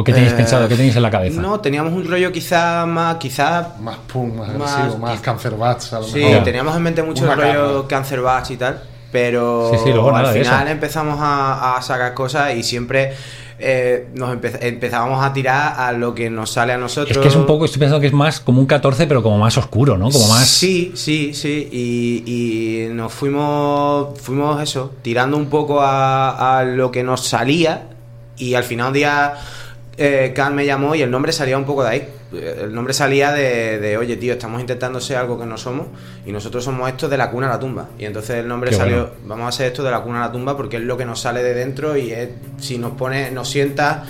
[0.00, 0.68] ¿O qué tenéis Eh, pensado?
[0.68, 1.40] ¿Qué tenéis en la cabeza?
[1.42, 5.92] No, teníamos un rollo quizá más, quizá Más punk, más Más- agresivo, más cancer bats,
[5.92, 6.44] a lo Sí, mejor.
[6.44, 7.88] teníamos en mente mucho Una el rollo cama.
[7.88, 8.80] Cancer Batch y tal,
[9.10, 13.12] pero Sí, sí, luego al final empezamos a, a sacar cosas y siempre
[13.58, 17.10] eh, nos empe- empezábamos a tirar a lo que nos sale a nosotros.
[17.16, 19.36] Es que es un poco, estoy pensando que es más como un 14, pero como
[19.36, 20.10] más oscuro, ¿no?
[20.10, 20.46] Como más.
[20.46, 21.68] Sí, sí, sí.
[21.72, 27.88] Y, y nos fuimos, fuimos eso, tirando un poco a, a lo que nos salía.
[28.36, 29.34] Y al final un día
[29.98, 32.08] eh, Can me llamó y el nombre salía un poco de ahí.
[32.32, 35.86] El nombre salía de, de, oye, tío, estamos intentando ser algo que no somos.
[36.24, 37.88] Y nosotros somos esto de la cuna a la tumba.
[37.98, 39.12] Y entonces el nombre Qué salió, bueno.
[39.26, 41.20] vamos a hacer esto de la cuna a la tumba porque es lo que nos
[41.20, 41.96] sale de dentro.
[41.96, 44.04] Y es, si nos pone, nos sienta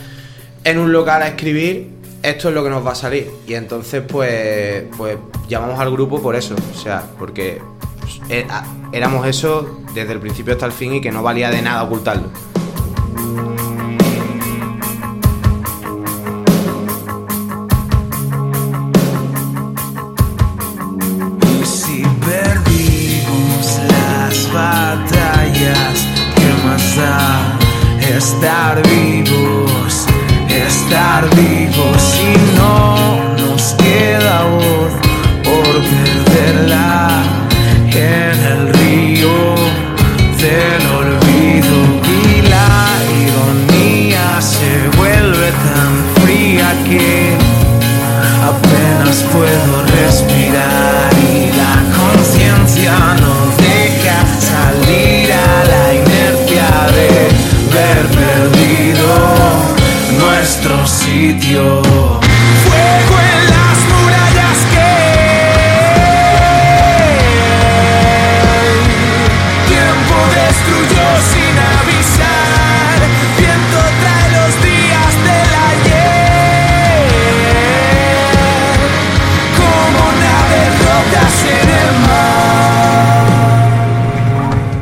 [0.65, 1.91] en un local a escribir,
[2.23, 3.31] esto es lo que nos va a salir.
[3.47, 5.17] Y entonces, pues, pues
[5.49, 6.55] llamamos al grupo por eso.
[6.75, 7.63] O sea, porque
[8.01, 11.63] pues, era- éramos eso desde el principio hasta el fin y que no valía de
[11.63, 12.31] nada ocultarlo.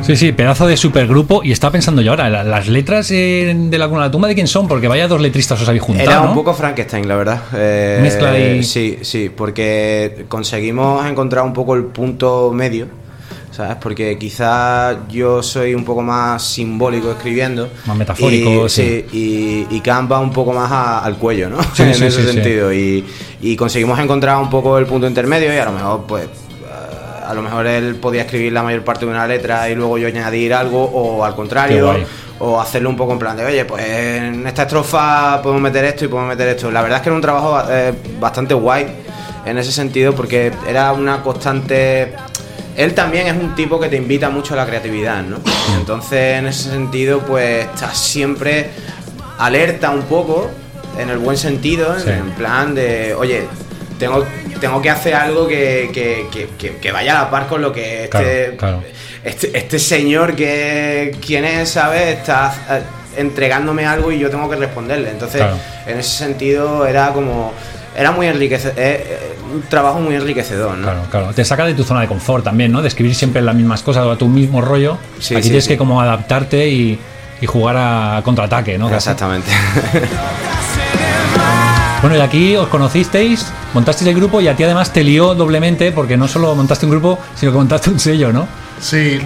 [0.07, 1.43] Sí, sí, pedazo de supergrupo.
[1.45, 4.29] Y estaba pensando yo ahora, la- las letras eh, de la Cuna de la Tumba,
[4.29, 4.69] ¿de quién son?
[4.69, 6.09] Porque vaya dos letristas os habéis juntado.
[6.11, 6.29] Era ¿no?
[6.29, 7.41] un poco Frankenstein, la verdad.
[7.55, 12.87] Eh, Mezcla y- Sí, sí, porque conseguimos encontrar un poco el punto medio,
[13.51, 13.77] ¿sabes?
[13.81, 17.69] Porque quizá yo soy un poco más simbólico escribiendo.
[17.87, 19.05] Más metafórico, y, sí.
[19.13, 21.63] Y, y Kant va un poco más a- al cuello, ¿no?
[21.75, 22.73] Sí, en sí, ese sentido.
[22.73, 23.05] Y,
[23.41, 26.27] y conseguimos encontrar un poco el punto intermedio y a lo mejor, pues...
[27.29, 30.09] A lo mejor él podía escribir la mayor parte de una letra y luego yo
[30.09, 31.95] añadir algo, o al contrario,
[32.39, 36.05] o hacerlo un poco en plan de, oye, pues en esta estrofa podemos meter esto
[36.05, 36.71] y podemos meter esto.
[36.71, 38.87] La verdad es que era un trabajo eh, bastante guay
[39.45, 42.15] en ese sentido porque era una constante...
[42.77, 45.39] Él también es un tipo que te invita mucho a la creatividad, ¿no?
[45.79, 48.69] Entonces, en ese sentido, pues estás siempre
[49.39, 50.51] alerta un poco,
[50.99, 52.11] en el buen sentido, Sí.
[52.11, 53.45] en plan de, oye,
[53.99, 54.25] tengo,
[54.61, 56.49] tengo que hacer algo que, que-
[56.81, 58.83] que- vaya a la par con lo que este, Claro, claro.
[59.25, 62.19] este, este señor que quién es, ¿sabes?
[62.19, 62.83] Está eh,
[63.21, 65.11] entregándome algo y yo tengo que responderle.
[65.11, 65.57] Entonces, Claro.
[65.87, 67.53] en ese sentido era como
[67.97, 68.75] era muy enriquecedor,
[69.55, 70.83] un trabajo muy enriquecedor, ¿no?
[70.83, 71.33] Claro, claro.
[71.33, 72.83] Te saca de tu zona de confort también, ¿no?
[72.83, 74.99] De escribir siempre las mismas cosas o a tu mismo rollo.
[75.19, 75.71] Sí, Aquí sí, tienes sí.
[75.71, 76.99] que como adaptarte y,
[77.41, 78.95] y jugar a contraataque, ¿no?
[78.95, 79.51] Exactamente.
[82.03, 85.93] Bueno, y aquí os conocisteis, montasteis el grupo y a ti además te lió doblemente
[85.93, 88.47] porque no solo montaste un grupo, sino que montaste un sello, ¿no?
[88.81, 89.19] Sí,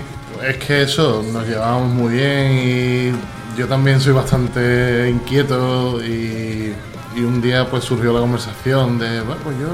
[0.47, 6.75] es que eso, nos llevábamos muy bien y yo también soy bastante inquieto y,
[7.16, 9.68] un día pues surgió la conversación de, bueno, pues yo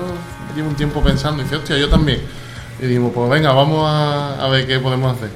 [0.56, 2.20] llevo un tiempo pensando y dije, hostia, yo también.
[2.80, 5.30] Y dijimos, pues venga, vamos a ver qué podemos hacer.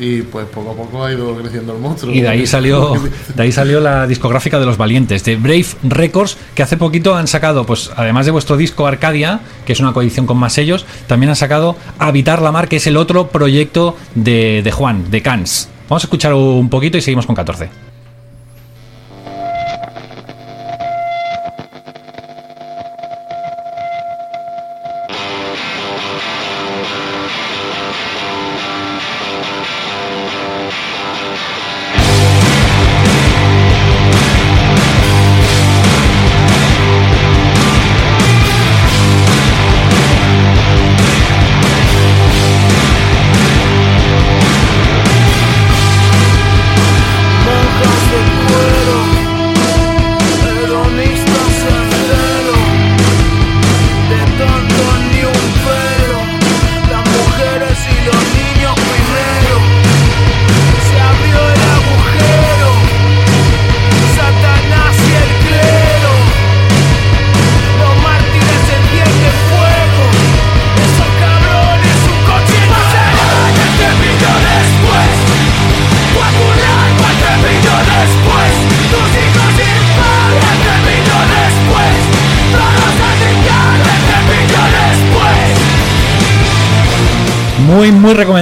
[0.00, 2.12] Y pues poco a poco ha ido creciendo el monstruo.
[2.12, 2.94] Y de ahí salió,
[3.34, 7.26] de ahí salió la discográfica de los valientes, de Brave Records, que hace poquito han
[7.26, 11.30] sacado, pues además de vuestro disco Arcadia, que es una coedición con más sellos, también
[11.30, 15.68] han sacado Habitar la Mar, que es el otro proyecto de, de Juan, de Cans.
[15.88, 17.89] Vamos a escuchar un poquito y seguimos con 14.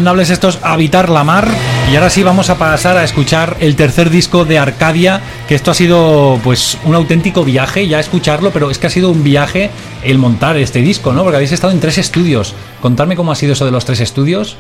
[0.08, 1.46] Recomendables estos Habitar la Mar.
[1.92, 5.70] Y ahora sí vamos a pasar a escuchar el tercer disco de Arcadia, que esto
[5.70, 9.70] ha sido pues un auténtico viaje, ya escucharlo, pero es que ha sido un viaje
[10.02, 11.24] el montar este disco, ¿no?
[11.24, 12.54] Porque habéis estado en tres estudios.
[12.80, 14.56] Contadme cómo ha sido eso de los tres estudios.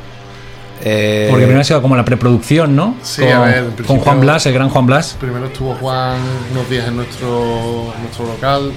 [0.82, 2.94] Eh, Porque primero ha sido como la preproducción, ¿no?
[3.02, 5.16] Sí, con, a ver, con Juan Blas, el gran Juan Blas.
[5.18, 6.18] Primero estuvo Juan
[6.52, 8.72] unos días en nuestro, en nuestro local,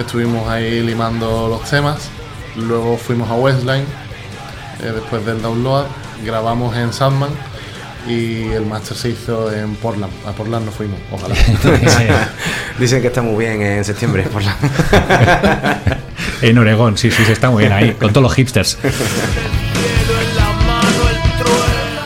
[0.00, 2.08] estuvimos ahí limando los temas,
[2.56, 3.84] luego fuimos a Westline,
[4.82, 5.86] eh, después del download,
[6.24, 7.30] grabamos en Sandman
[8.08, 10.12] y el máster se hizo en Portland.
[10.26, 11.34] A Portland no fuimos, ojalá.
[12.78, 14.56] Dicen que está muy bien en septiembre por la...
[16.42, 18.78] en Oregón, sí, sí, sí, está muy bien ahí, con todos los hipsters.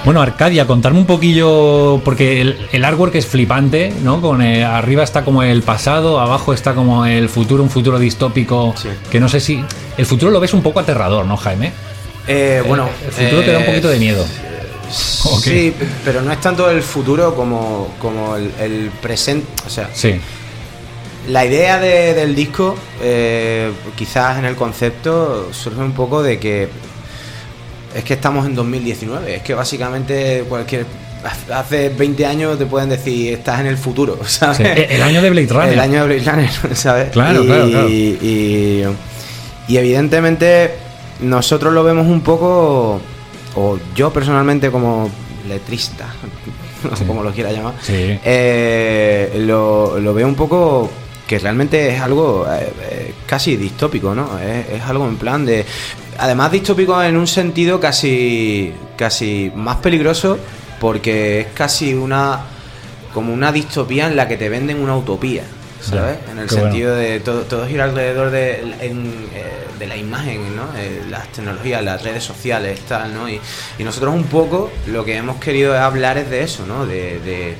[0.03, 4.23] Bueno, Arcadia, contarme un poquillo, porque el, el artwork es flipante, ¿no?
[4.23, 8.75] Con eh, arriba está como el pasado, abajo está como el futuro, un futuro distópico,
[8.79, 8.89] Sí.
[9.11, 9.63] que no sé si...
[9.99, 11.73] El futuro lo ves un poco aterrador, ¿no, Jaime?
[12.33, 14.25] Eh, bueno, el futuro te da un eh, poquito de miedo.
[15.25, 15.51] ¿O qué?
[15.51, 15.75] Sí,
[16.05, 19.47] pero no es tanto el futuro como, como el, el presente.
[19.67, 20.15] O sea, Sí,
[21.29, 26.69] la idea de- del disco, eh, quizás en el concepto, surge un poco de que
[27.95, 29.37] es que estamos en 2019.
[29.37, 30.87] Es que básicamente cualquier.
[31.53, 34.57] Hace 20 años te pueden decir, estás en el futuro, ¿sabes?
[34.57, 34.63] sí.
[34.65, 35.73] E- El año de Blade Runner.
[35.75, 37.11] El año de Blade Runner, ¿sabes?
[37.11, 37.89] Claro, y, claro, claro.
[37.91, 38.87] Y,
[39.69, 40.71] y evidentemente
[41.23, 43.01] nosotros lo vemos un poco,
[43.57, 45.11] o yo personalmente como
[45.49, 46.07] letrista,
[46.99, 47.05] Sí.
[47.05, 48.19] como lo quiera llamar, Sí.
[48.25, 50.91] eh, lo, lo veo un poco
[51.27, 54.39] que realmente es algo eh, eh, casi distópico, ¿no?
[54.39, 55.65] Es, es algo en plan de...
[56.19, 60.39] Además distópico en un sentido casi, casi más peligroso
[60.81, 62.41] porque es casi una...
[63.15, 65.45] como una distopía en la que te venden una utopía,
[65.81, 66.19] ¿sabes?
[66.31, 69.45] En el sentido de todo, todo gira alrededor de, en, eh,
[69.79, 70.65] de la imagen, ¿no?
[70.77, 73.29] Eh, las tecnologías, las redes sociales, tal, ¿no?
[73.29, 73.41] Y,
[73.79, 76.87] y nosotros un poco lo que hemos querido hablar es de eso, ¿no?
[76.87, 77.57] De, de-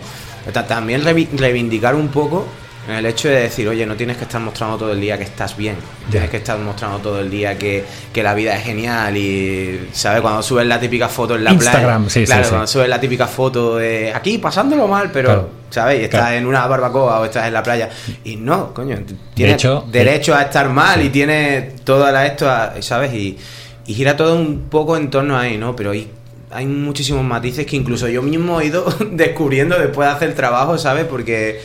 [0.53, 2.47] ta- también reivindicar un poco
[2.89, 5.57] el hecho de decir, oye, no tienes que estar mostrando todo el día que estás
[5.57, 5.77] bien,
[6.11, 10.23] tienes que estar mostrando todo el día que, que la vida es genial y, ¿sabes?
[10.23, 12.49] Cuando subes la típica foto en la Instagram, playa, sí, sí, claro, sí.
[12.51, 15.49] cuando subes la típica foto de aquí pasándolo mal, pero, Claro.
[15.71, 16.01] ¿sabes?
[16.01, 16.37] Y estás Claro.
[16.37, 17.91] en una barbacoa o estás en la playa
[18.25, 18.99] y no, coño,
[19.35, 23.13] tienes hecho, derecho a estar mal y tienes toda la esto, a- ¿sabes?
[23.15, 23.39] Y,
[23.87, 25.77] y gira todo un poco en torno ahí, ¿no?
[25.77, 26.11] Pero hay,
[26.51, 30.77] hay muchísimos matices que incluso yo mismo he ido descubriendo después de hacer el trabajo,
[30.79, 31.05] ¿sabes?
[31.05, 31.61] Porque,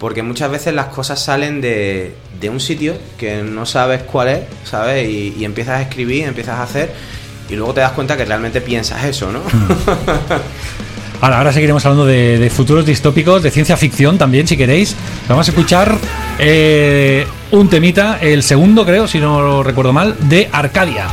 [0.00, 4.40] porque muchas veces las cosas salen de, de un sitio que no sabes cuál es,
[4.64, 5.06] ¿sabes?
[5.06, 6.90] Y, empiezas a escribir, empiezas a hacer
[7.50, 9.40] y luego te das cuenta que realmente piensas eso, ¿no?
[11.22, 14.96] Ahora, ahora seguiremos hablando de, de futuros distópicos, de ciencia ficción también, si queréis.
[15.28, 15.94] Vamos a escuchar
[16.38, 21.08] eh, un temita, el segundo creo, si no lo recuerdo mal, de Arcadia.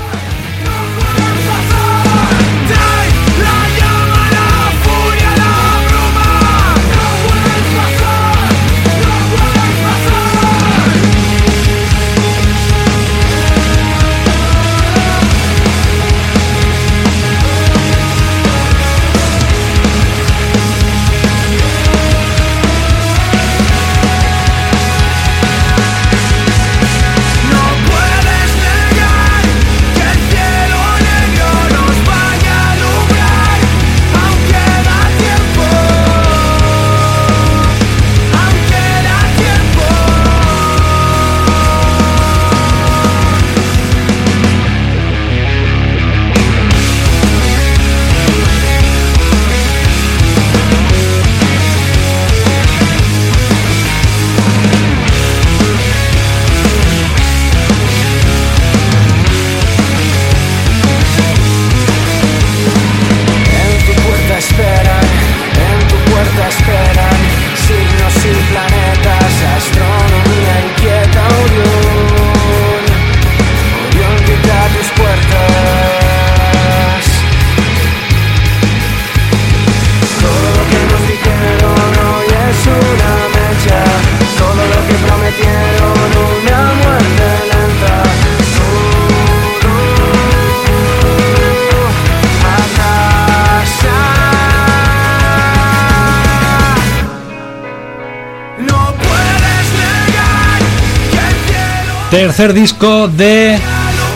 [102.18, 103.59] Tercer disco de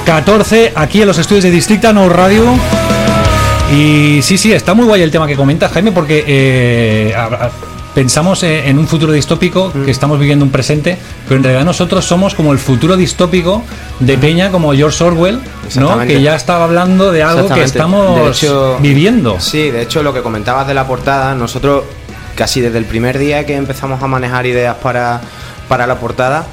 [0.08, 2.46] 14, aquí en los estudios de Districta No Radio.
[3.72, 7.14] Y sí, sí, está muy guay el tema que comentas, Jaime, porque eh,
[7.94, 9.86] pensamos eh, en un futuro distópico Mm.
[9.86, 10.98] que estamos viviendo un presente,
[11.28, 13.62] pero en realidad nosotros somos como el futuro distópico
[14.00, 15.40] de Peña, como George Orwell,
[15.76, 16.00] ¿no?
[16.00, 19.40] Que ya estaba hablando de algo que estamos hecho- viviendo.
[19.40, 21.84] Sí, de hecho lo que comentabas de la portada, nosotros
[22.34, 25.22] casi desde el primer día que empezamos a manejar ideas para,
[25.70, 26.46] para la portada,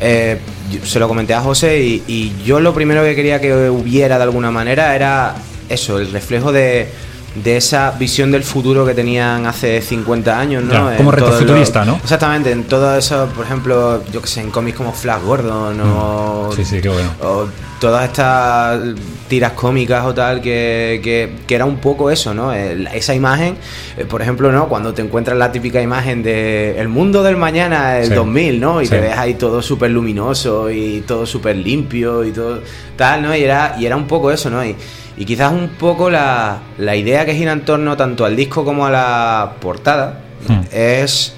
[0.00, 3.68] eh, yo- se lo comenté a José y, y yo lo primero que quería que
[3.70, 5.34] hubiera de alguna manera era
[5.68, 6.88] eso, el reflejo de,
[7.34, 10.90] de esa visión del futuro que tenían hace 50 años, ¿no?
[10.90, 11.96] Ya, como retrofuturista, ¿no?
[12.02, 16.48] Exactamente, en todo eso, por ejemplo, yo que sé, en cómics como Flash Gordon o
[16.52, 16.56] Mm.
[16.56, 17.10] Sí, sí, qué bueno.
[17.22, 17.46] o
[17.82, 18.80] todas estas
[19.28, 22.52] tiras cómicas o tal que, que- que era un poco eso, ¿no?
[22.52, 23.56] El- esa imagen,
[23.98, 24.68] eh, por ejemplo, ¿no?
[24.68, 28.14] Cuando te encuentras la típica imagen de el mundo del mañana, el Sí.
[28.14, 28.80] 2000, ¿no?
[28.80, 28.92] Y Sí.
[28.92, 32.60] te ves ahí todo súper luminoso y todo súper limpio y todo
[32.96, 33.34] tal, ¿no?
[33.36, 34.64] Y era, y era un poco eso, ¿no?
[34.64, 34.76] Y,
[35.16, 38.86] y quizás un poco la, la idea que gira en torno tanto al disco como
[38.86, 40.60] a la portada Hmm.
[40.72, 41.34] es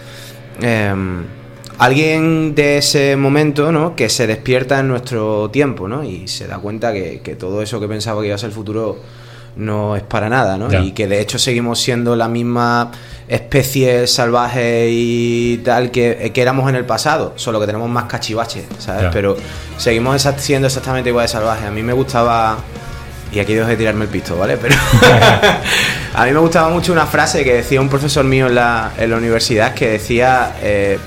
[0.60, 1.24] em,
[1.78, 3.96] alguien de ese momento, ¿no?
[3.96, 6.04] Que se despierta en nuestro tiempo, ¿no?
[6.04, 8.54] Y se da cuenta que, que todo eso que pensaba que iba a ser el
[8.54, 8.98] futuro
[9.56, 10.70] no es para nada, ¿no?
[10.70, 10.80] Ya.
[10.80, 12.90] Y que de hecho seguimos siendo la misma
[13.28, 18.64] especie salvaje y tal que, que éramos en el pasado, solo que tenemos más cachivaches,
[18.78, 19.02] ¿sabes?
[19.02, 19.10] Ya.
[19.10, 19.36] Pero
[19.76, 21.66] seguimos siendo exactamente igual de salvajes.
[21.66, 22.58] A mí me gustaba...
[23.32, 24.56] Y aquí dejo de tirarme el pisto, ¿vale?
[24.56, 24.76] Pero
[26.14, 29.10] a mí me gustaba mucho una frase que decía un profesor mío en la, en
[29.10, 30.98] la universidad que decía, eh,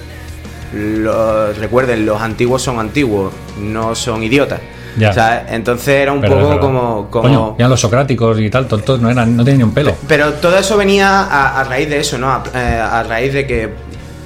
[0.74, 4.60] recuerden, los antiguos son antiguos, no son idiotas.
[4.98, 5.46] Ya.
[5.50, 7.08] Entonces era un poco como...
[7.12, 9.94] como Coño, ya los socráticos y tal, tontos no eran, no tenían ni un pelo.
[10.08, 12.32] pero todo eso venía a, a raíz de eso, ¿no?
[12.32, 13.70] A, eh, a raíz de que,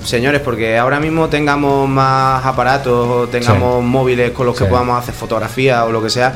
[0.02, 4.70] señores, porque ahora mismo tengamos más aparatos o tengamos móviles con los que Sí.
[4.70, 6.36] podamos hacer fotografías o lo que sea,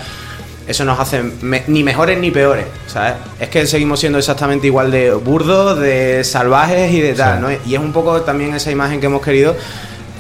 [0.68, 3.14] eso nos hace me- ni mejores ni peores, ¿sabes?
[3.40, 7.42] Es que seguimos siendo exactamente igual de burdos, de salvajes y de tal, Sí.
[7.42, 7.70] ¿no?
[7.72, 9.56] Y es un poco también esa imagen que hemos querido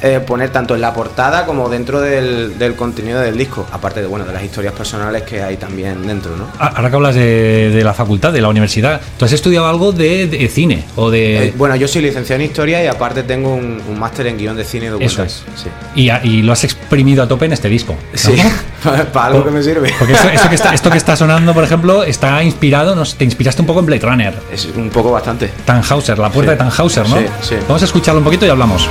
[0.01, 4.07] eh, poner tanto en la portada como dentro del, del contenido del disco, aparte de,
[4.07, 6.47] bueno, de las historias personales que hay también dentro, ¿no?
[6.59, 9.91] Ah, Ahora que hablas de, de la facultad, de la universidad, ¿tú has estudiado algo
[9.91, 10.83] de, de cine?
[10.95, 11.47] O de.
[11.47, 14.55] Eh, bueno, yo soy licenciado en historia y aparte tengo un, un máster en guion
[14.55, 15.25] de cine y documental.
[15.25, 15.69] Eso Sí.
[15.95, 17.93] y, lo has exprimido a tope en este disco.
[17.93, 18.17] ¿no?
[18.17, 18.35] Sí,
[19.13, 19.93] para algo que me sirve.
[19.97, 23.23] Porque esto, esto que está, esto que está sonando, por ejemplo, está inspirado, no te
[23.23, 24.33] inspiraste un poco en Blade Runner.
[24.51, 25.49] Es un poco bastante.
[25.65, 26.57] Tannhauser, la puerta Sí.
[26.57, 27.17] de Tannhauser, ¿no?
[27.17, 27.55] Sí, sí.
[27.67, 28.87] Vamos a escucharlo un poquito y hablamos.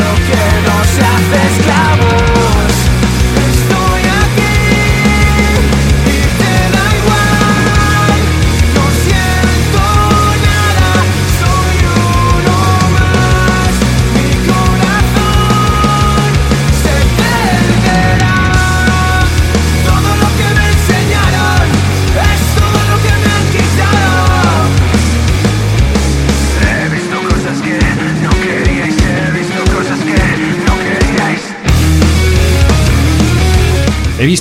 [0.00, 2.29] Lo que nos hace esclavos.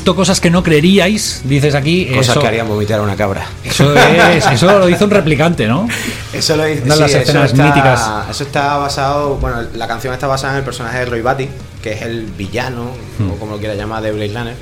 [0.10, 2.06] Visto cosas que no creeríais, dices aquí.
[2.08, 3.46] Cosas eso, que harían vomitar a una cabra.
[3.64, 5.88] eso, es- eso lo hizo un replicante, ¿no?
[6.34, 6.84] Eso lo dice.
[6.84, 8.10] Una de las eso escenas está- míticas.
[8.30, 9.36] Eso está basado.
[9.38, 11.48] Bueno, la canción está basada en el personaje de Roy Batty,
[11.82, 13.32] que es el villano, Hmm.
[13.32, 14.56] o como lo quiera llamar, de Blade Runner.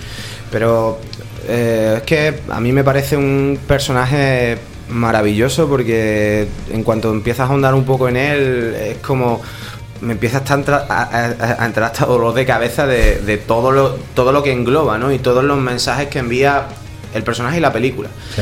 [0.52, 1.00] Pero
[1.48, 4.58] eh, es que a mí me parece un personaje
[4.89, 9.41] maravilloso porque en cuanto empiezas a ahondar un poco en él, es como.
[10.02, 13.38] Me empieza a, estar entra- a, a- a entrar hasta dolor de cabeza de, de
[13.38, 15.12] todo, lo, todo lo que engloba, ¿no?
[15.12, 16.68] Y todos los mensajes que envía
[17.14, 18.10] el personaje y la película.
[18.36, 18.41] Sí.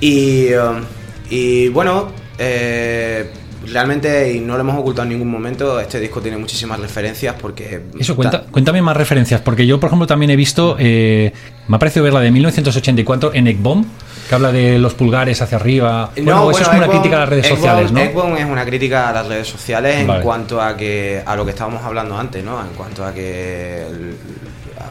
[0.00, 0.82] Y, um,
[1.30, 3.30] y bueno, eh,
[3.72, 7.80] realmente, y no lo hemos ocultado en ningún momento, este disco tiene muchísimas referencias porque...
[7.98, 11.32] Eso, cuenta, ta- cuéntame más referencias, porque yo, por ejemplo, también he visto, eh,
[11.68, 13.84] me ha parecido ver la de 1984 en Eggbomb,
[14.28, 16.10] que habla de los pulgares hacia arriba.
[16.16, 18.00] Bueno, eso es una crítica a las redes sociales, ¿no?
[18.00, 21.50] Eggbomb es una crítica a las redes sociales en cuanto a que a lo que
[21.50, 22.60] estábamos hablando antes, ¿no?
[22.60, 24.16] En cuanto a que el-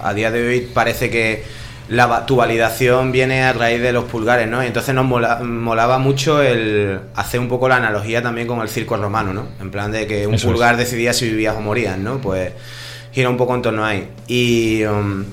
[0.03, 1.43] a día de hoy parece que
[1.89, 4.63] la, tu validación viene a raíz de los pulgares, ¿no?
[4.63, 8.69] Y entonces nos mola- molaba mucho el hacer un poco la analogía también con el
[8.69, 9.47] circo romano, ¿no?
[9.61, 10.51] En plan de que un Eso es.
[10.53, 12.19] pulgar decidía si vivías o morías, ¿no?
[12.19, 12.51] Pues
[13.11, 14.09] gira un poco en torno ahí.
[14.27, 15.23] Y um,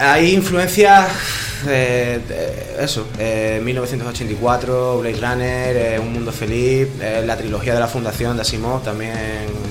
[0.00, 1.06] hay influencias,
[1.66, 7.80] eh, de- eso, eh, 1984, Blade Runner, eh, Un Mundo Feliz, eh, la trilogía de
[7.80, 9.14] la Fundación de Asimov, también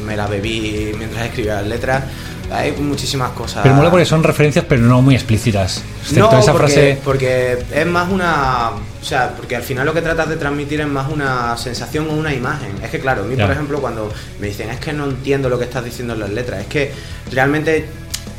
[0.06, 2.04] me la bebí mientras escribía las letras.
[2.52, 3.62] Hay muchísimas cosas.
[3.64, 5.84] Pero mola porque son referencias, pero no muy explícitas.
[6.02, 6.98] Excepto No, esa porque, frase.
[7.04, 8.70] porque es más una.
[9.02, 12.14] O sea, porque al final lo que tratas de transmitir es más una sensación o
[12.14, 12.70] una imagen.
[12.84, 13.46] Es que, claro, a mí, Ya.
[13.46, 16.30] por ejemplo, cuando me dicen es que no entiendo lo que estás diciendo en las
[16.30, 16.92] letras, es que
[17.32, 17.86] realmente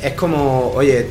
[0.01, 1.07] es como, oye,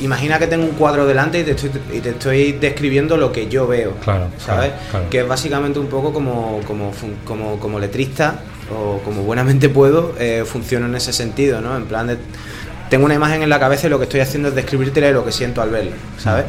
[0.00, 3.48] imagina que tengo un cuadro delante y te estoy, y te estoy describiendo lo que
[3.48, 4.70] yo veo, Claro, ¿sabes?
[4.70, 5.10] claro, claro.
[5.10, 6.92] Que es básicamente un poco como, como,
[7.24, 11.76] como, como letrista o como buenamente puedo, eh, funciono en ese sentido, ¿no?
[11.76, 12.16] En plan de,
[12.90, 15.32] tengo una imagen en la cabeza y lo que estoy haciendo es describirte lo que
[15.32, 16.44] siento al verla, ¿sabes?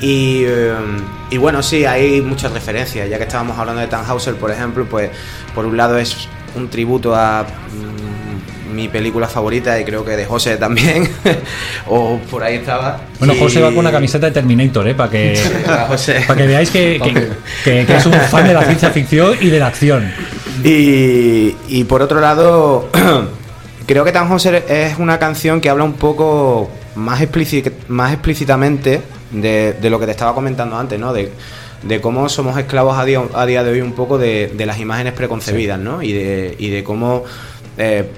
[0.00, 0.72] Y, eh,
[1.30, 3.08] y bueno, sí, hay muchas referencias.
[3.08, 5.10] Ya que estábamos hablando de Tannhauser, por ejemplo, pues
[5.54, 10.24] por un lado es un tributo a mm, mi película favorita y creo que de
[10.24, 11.08] José también.
[11.88, 13.00] o por ahí estaba.
[13.18, 14.94] Bueno, Y- José va con una camiseta de Terminator, ¿eh?
[14.94, 15.36] Para que,
[15.66, 17.28] para que veáis que, que-
[17.64, 20.12] que- que es un fan de la ciencia ficción y de la acción.
[20.64, 22.88] Y, y por otro lado,
[23.86, 29.74] creo que Tannhauser es una canción que habla un poco más, explícit- más explícitamente de,
[29.74, 31.12] de lo que te estaba comentando antes, ¿no?
[31.12, 31.30] De,
[31.82, 34.80] de cómo somos esclavos a día, a día de hoy un poco de, de las
[34.80, 36.02] imágenes preconcebidas, ¿no?
[36.02, 37.22] Y de, y de cómo
[37.76, 38.10] eh,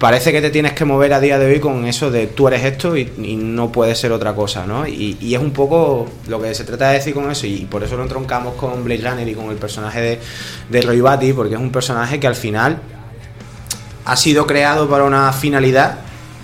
[0.00, 2.64] parece que te tienes que mover a día de hoy con eso de tú eres
[2.64, 3.04] esto y,
[3.36, 4.86] no puede ser otra cosa, ¿no?
[4.86, 7.84] Y, y es un poco lo que se trata de decir con eso y por
[7.84, 10.20] eso lo entroncamos con Blade Runner y con el personaje de,
[10.70, 12.80] de Roy Batty, porque es un personaje que al final
[14.06, 15.98] ha sido creado para una finalidad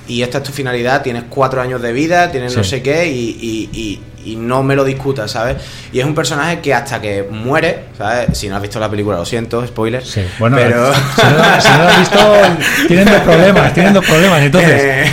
[0.09, 3.37] y esta es tu finalidad, tienes cuatro años de vida, tienes no sé qué y,
[3.41, 4.01] y- y-
[4.33, 5.57] y no me lo discutas, ¿sabes?
[5.93, 8.37] Y es un personaje que hasta que muere, ¿sabes?
[8.37, 10.05] Si no has visto la película, lo siento, spoiler.
[10.05, 10.93] Sí, bueno, pero...
[10.93, 12.19] si, no, si no lo has visto,
[12.89, 14.43] tienen dos problemas, tienen dos problemas.
[14.43, 15.07] Entonces, Eh,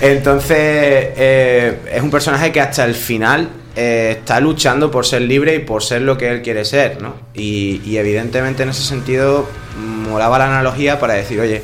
[0.00, 5.54] entonces eh, es un personaje que hasta el final eh, está luchando por ser libre
[5.54, 7.14] y por ser lo que él quiere ser, ¿no?
[7.34, 9.48] Y, y evidentemente en ese sentido
[9.78, 11.62] molaba la analogía para decir, oye,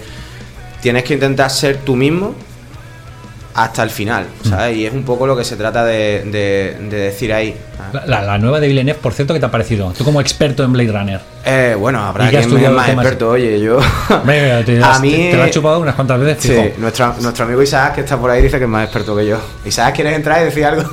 [0.83, 2.35] tienes que intentar ser tú mismo
[3.53, 4.77] hasta el final, ¿sabes?
[4.77, 7.55] Y es un poco lo que se trata de, de- de decir ahí.
[8.07, 9.93] la, la nueva de Villeneuve, por cierto, ¿qué te ha parecido?
[9.99, 11.21] Tú como experto en Blade Runner.
[11.45, 13.79] Eh, bueno, habrá que quien estudiado más experto, oye, yo...
[14.25, 15.11] Te, a te- mí...
[15.33, 16.81] te lo has chupado unas cuantas veces, Sí, fijo.
[16.81, 19.39] nuestro, nuestro amigo Isaac, que está por ahí, dice que es más experto que yo.
[19.65, 20.89] Isaac, ¿quieres entrar y decir algo?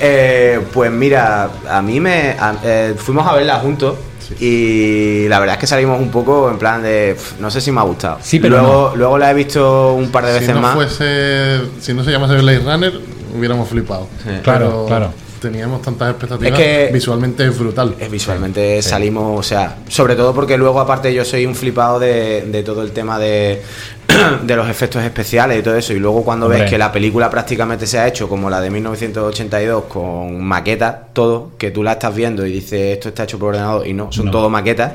[0.00, 2.36] Eh, pues mira, a mí me.
[2.38, 3.96] a- eh, fuimos a verla juntos.
[4.40, 7.14] Y la verdad es que salimos un poco en plan de.
[7.16, 8.18] "Pf, No sé si me ha gustado.
[8.22, 10.74] Sí, pero luego, luego la he visto un par de Si veces no más.
[10.74, 12.92] fuese, si no se llamase Blade Runner,
[13.36, 14.08] hubiéramos flipado.
[14.42, 15.12] Claro, Pero claro.
[15.40, 16.52] Teníamos tantas expectativas.
[16.52, 17.94] Es que- visualmente es brutal.
[18.00, 22.42] Eh, visualmente salimos, o sea, sobre todo porque luego aparte yo soy un flipado de,
[22.42, 23.62] de todo el tema de,
[24.42, 26.62] de los efectos especiales y todo eso, y luego cuando Hombre.
[26.62, 31.50] ves que la película prácticamente se ha hecho como la de 1982 con maquetas, todo,
[31.58, 34.26] que tú la estás viendo y dices esto está hecho por ordenador y no, son
[34.26, 34.30] No.
[34.32, 34.92] todo maquetas,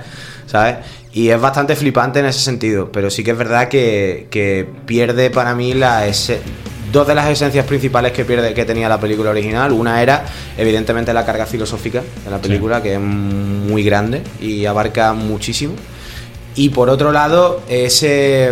[0.48, 0.78] ¿sabes?
[1.14, 5.30] Y es bastante flipante en ese sentido, pero sí que es verdad que, que pierde
[5.30, 6.42] para mí la ese-
[6.92, 9.72] dos de las esencias principales que pierde que tenía la película original.
[9.72, 10.26] Una era,
[10.58, 15.74] evidentemente, la carga filosófica de la película, que es muy grande y abarca muchísimo.
[16.54, 18.52] Y por otro lado, ese,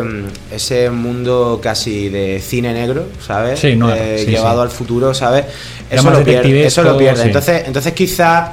[0.52, 3.60] ese mundo casi de cine negro, ¿sabes?
[3.60, 5.46] Sí, no, Eh, sí, llevado al futuro, ¿sabes?
[5.90, 7.24] Eso lo, pierde, eso lo pierde.
[7.24, 8.52] Entonces, entonces quizás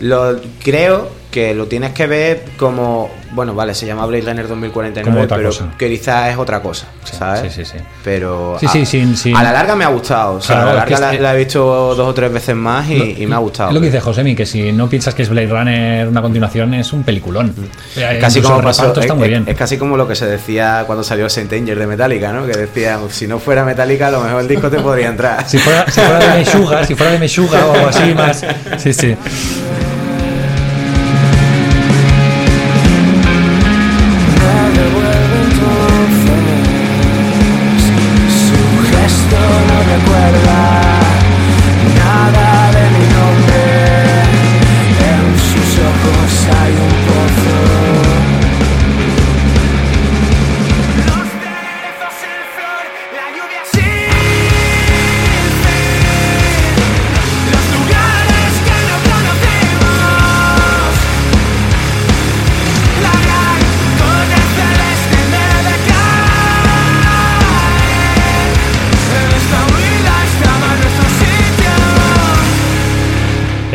[0.00, 5.08] lo creo que lo tienes que ver como, bueno, vale, se llama Blade Runner 2049,
[5.12, 5.68] Como otra pero cosa.
[5.78, 7.52] que quizás es otra cosa, ¿sabes?
[7.52, 7.84] sí, sí, sí.
[8.02, 10.70] Pero Sí, a, sí, sin- sin- a la larga me ha gustado, o sea, Claro,
[10.70, 13.34] a la larga es- la, he visto dos o tres veces más y, y me
[13.34, 13.68] ha gustado.
[13.68, 16.74] Es lo que dice Josemi, que si no piensas que es Blade Runner una continuación,
[16.74, 17.48] es un peliculón.
[17.56, 18.00] Mm.
[18.20, 19.44] Casi incluso como pasó, es, está muy es- bien.
[19.46, 22.46] es casi como lo que se decía cuando salió Saint Anger de Metallica, ¿no?
[22.46, 25.46] Que decía, si no fuera Metallica, a lo mejor el disco te podría entrar.
[25.46, 28.44] Si fuera, si fuera de Meshuga, si fuera de Meshuga o algo así más.
[28.78, 29.14] Sí, sí.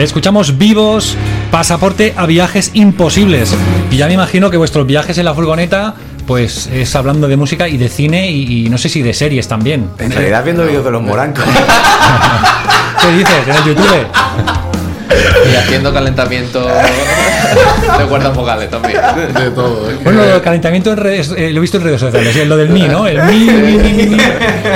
[0.01, 1.15] Escuchamos vivos,
[1.51, 3.55] pasaporte a viajes imposibles.
[3.91, 5.93] Y ya me imagino que vuestros viajes en la furgoneta,
[6.25, 9.47] pues es hablando de música y de cine y, y no sé si de series
[9.47, 9.91] también.
[9.99, 11.43] En realidad viendo vídeos de los morancos.
[13.01, 13.47] ¿Qué dices?
[13.47, 14.70] En el YouTube.
[15.51, 16.65] Y haciendo calentamiento
[17.99, 18.99] de cuerdas vocales también.
[19.33, 19.89] De todo.
[19.89, 22.35] es que- Bueno, lo del calentamiento en redes, eh, lo he visto en redes sociales,
[22.35, 23.07] eh, lo del mi, ¿no?
[23.07, 24.17] El mi, mi, mi, mi, mi.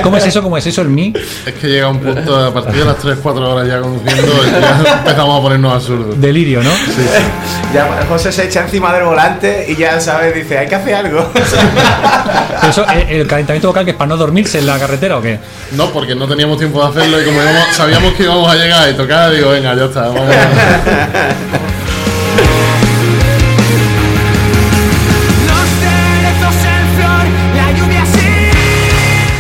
[0.03, 0.41] ¿Cómo es eso?
[0.41, 1.13] ¿Cómo es eso el mi?
[1.45, 5.39] Es que llega un punto, a partir de las 3-4 horas ya conduciendo, ya empezamos
[5.39, 6.19] a ponernos absurdos.
[6.19, 6.71] Delirio, ¿no?
[7.73, 11.29] Ya José se echa encima del volante y ya sabes, dice, hay que hacer algo.
[11.33, 15.21] Pero eso, eh, ¿El calentamiento vocal que es para no dormirse en la carretera o
[15.21, 15.39] qué?
[15.71, 18.89] No, porque no teníamos tiempo de hacerlo y como íbamos- sabíamos que íbamos a llegar
[18.89, 20.36] y tocar, digo, venga, ya está, vamos sí.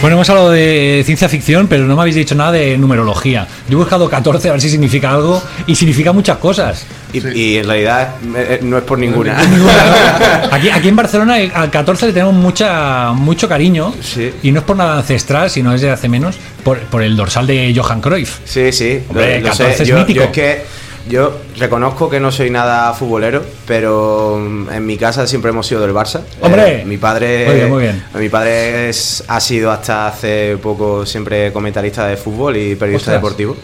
[0.01, 3.47] Bueno, hemos hablado de ciencia ficción, pero no me habéis dicho nada de numerología.
[3.67, 6.85] Yo he buscado 14 a ver si significa algo y significa muchas cosas.
[7.11, 9.35] Y, y en realidad eh, no es por ninguna.
[10.51, 14.31] Aquí, aquí en Barcelona eh, al 14 le tenemos mucha, mucho cariño Sí.
[14.43, 16.35] y no es por nada ancestral, sino desde hace menos
[16.65, 18.39] por, por el dorsal de Johan Cruyff.
[18.43, 19.01] Sí, sí.
[19.07, 20.17] Hombre, lo- lo 14 es Yo, mítico.
[20.19, 20.61] yo es que
[21.07, 25.81] yo reconozco que no soy nada futbolero, pero mm, en mi casa siempre hemos sido
[25.81, 26.21] del Barça.
[26.41, 26.81] ¡Hombre!
[26.81, 28.03] Eh, mi padre, Muy bien, muy bien.
[28.15, 33.21] Mi padre es- ha sido hasta hace poco siempre comentarista de fútbol y periodista Ostras.
[33.21, 33.55] deportivo.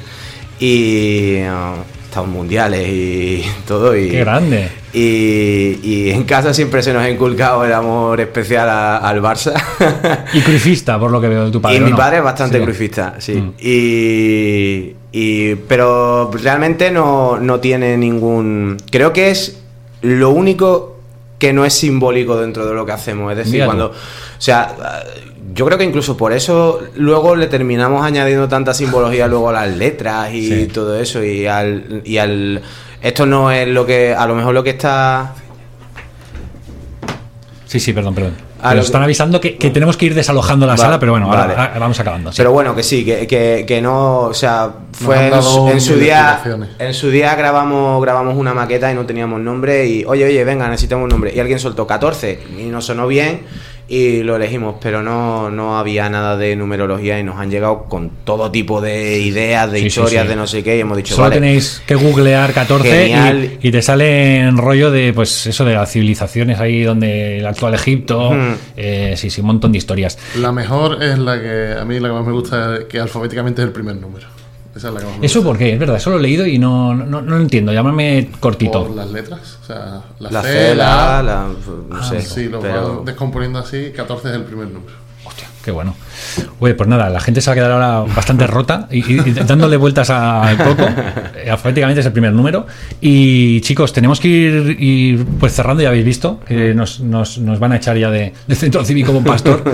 [0.60, 1.74] Y ah,
[2.12, 3.96] estado en mundiales y todo.
[3.96, 4.70] Y, ¡Qué grande!
[4.94, 9.54] Y, y en casa siempre se nos ha inculcado el amor especial a- al Barça.
[10.34, 11.78] Y cruifista, por lo que veo de tu padre.
[11.78, 11.98] y ¿o mi no?
[11.98, 12.64] padre es bastante Sí.
[12.64, 13.34] crucifista, sí.
[13.36, 13.54] Mm.
[13.60, 18.78] Y, y- pero realmente no, no tiene ningún.
[18.92, 19.62] Creo que es
[20.02, 21.00] lo único
[21.40, 23.32] que no es simbólico dentro de lo que hacemos.
[23.32, 23.88] Es decir, cuando.
[23.88, 23.94] O
[24.38, 24.76] sea,
[25.54, 29.76] yo creo que incluso por eso luego le terminamos añadiendo tanta simbología luego a las
[29.76, 30.68] letras y Sí.
[30.68, 31.24] todo eso.
[31.24, 32.62] Y al, y al.
[33.02, 34.14] Esto no es lo que.
[34.14, 35.34] A lo mejor lo que está.
[37.66, 38.34] Sí, sí, perdón, perdón.
[38.64, 41.54] Nos están avisando que, que tenemos que ir desalojando la sala, pero bueno, ahora vale.
[41.58, 42.32] ah, vamos acabando.
[42.32, 42.38] sí.
[42.38, 45.94] Pero bueno, que sí, que, que, que no, o sea, fue en, su- en su
[45.94, 46.40] mil día,
[46.78, 50.68] en su día grabamos, grabamos una maqueta y no teníamos nombre y, oye, oye, venga,
[50.68, 51.34] necesitamos un nombre.
[51.36, 53.42] Y alguien soltó 14 y nos sonó bien
[53.94, 58.10] y lo elegimos, pero no, no había nada de numerología y nos han llegado con
[58.24, 60.30] todo tipo de ideas, de Sí, historias, sí.
[60.30, 63.58] de no sé qué y hemos dicho, Solo vale, tenéis que googlear 14 Genial.
[63.62, 67.46] y, y te sale en rollo de pues eso de las civilizaciones ahí donde el
[67.46, 68.32] actual Egipto,
[68.78, 70.18] eh, sí, sí, un montón de historias.
[70.38, 73.68] La mejor es la que a mí la que más me gusta, que alfabéticamente es
[73.68, 74.28] el primer número.
[74.76, 75.50] Esa es la que más me ¿Eso gusta.
[75.50, 75.74] por qué?
[75.74, 78.86] Es verdad, eso lo he leído y no, no, no lo entiendo, llámame cortito.
[78.88, 81.48] Por las letras, o sea, la, la C, C, la, la, la-
[81.90, 84.94] no Ah, sé, Sí, lo pero- van descomponiendo así, 14 es el primer número.
[85.64, 85.96] Qué bueno.
[86.60, 89.02] Oye, pues nada, la gente se va a quedar ahora bastante rota y,
[89.46, 90.84] dándole vueltas a- al coco.
[91.52, 92.66] Alfabéticamente es el primer número.
[93.00, 97.60] Y chicos, tenemos que ir, ir, pues cerrando, ya habéis visto, que nos, nos- nos
[97.60, 99.64] van a echar ya de, del centro cívico con Pastor.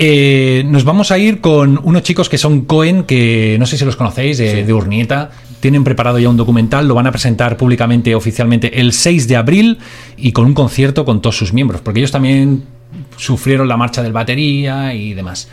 [0.00, 3.84] Eh, nos vamos a ir con unos chicos que son Cohen, que no sé si
[3.84, 5.30] los conocéis, de, de Urnieta.
[5.58, 9.78] Tienen preparado ya un documental, lo van a presentar públicamente, oficialmente, el 6 de abril
[10.16, 12.62] y con un concierto con todos sus miembros, porque ellos también
[13.16, 15.48] sufrieron la marcha del batería y demás.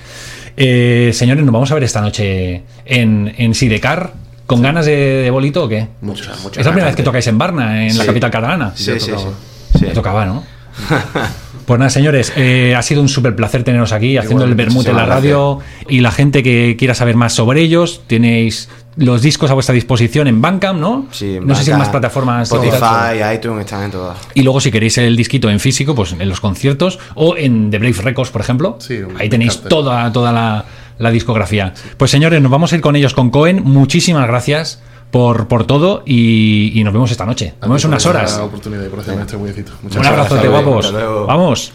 [0.57, 4.13] Eh, señores, nos vamos a ver esta noche en, en Sidecar.
[4.45, 5.87] ¿Con ganas de, de bolito o qué?
[6.01, 8.73] Muchas, Es la primera vez que tocáis en Barna, en la capital catalana.
[8.75, 9.79] Sí, sí, sí.
[9.79, 9.85] sí.
[9.93, 10.43] Tocaba, ¿no?
[11.65, 14.95] Pues nada, señores, eh, ha sido un súper placer teneros aquí haciendo el vermut en
[14.95, 15.59] la radio
[15.89, 20.27] y la gente que quiera saber más sobre ellos, tenéis los discos a vuestra disposición
[20.27, 21.07] en Bandcamp, ¿no?
[21.11, 22.51] Sí, no sé si en más plataformas.
[22.51, 24.17] Spotify, iTunes, están en todas.
[24.33, 27.79] Y luego si queréis el disquito en físico, pues en los conciertos o en The
[27.79, 28.77] Brave Records, por ejemplo.
[28.79, 30.65] Sí, Ahí tenéis toda, toda la,
[30.97, 31.73] la discografía.
[31.97, 33.63] Pues señores, nos vamos a ir con ellos con Cohen.
[33.63, 37.53] Muchísimas gracias por, por todo y, y nos vemos esta noche.
[37.61, 38.37] Nos vemos en unas horas.
[38.39, 40.93] oportunidad y por hacerme este Un abrazote, guapos.
[41.27, 41.71] Vamos.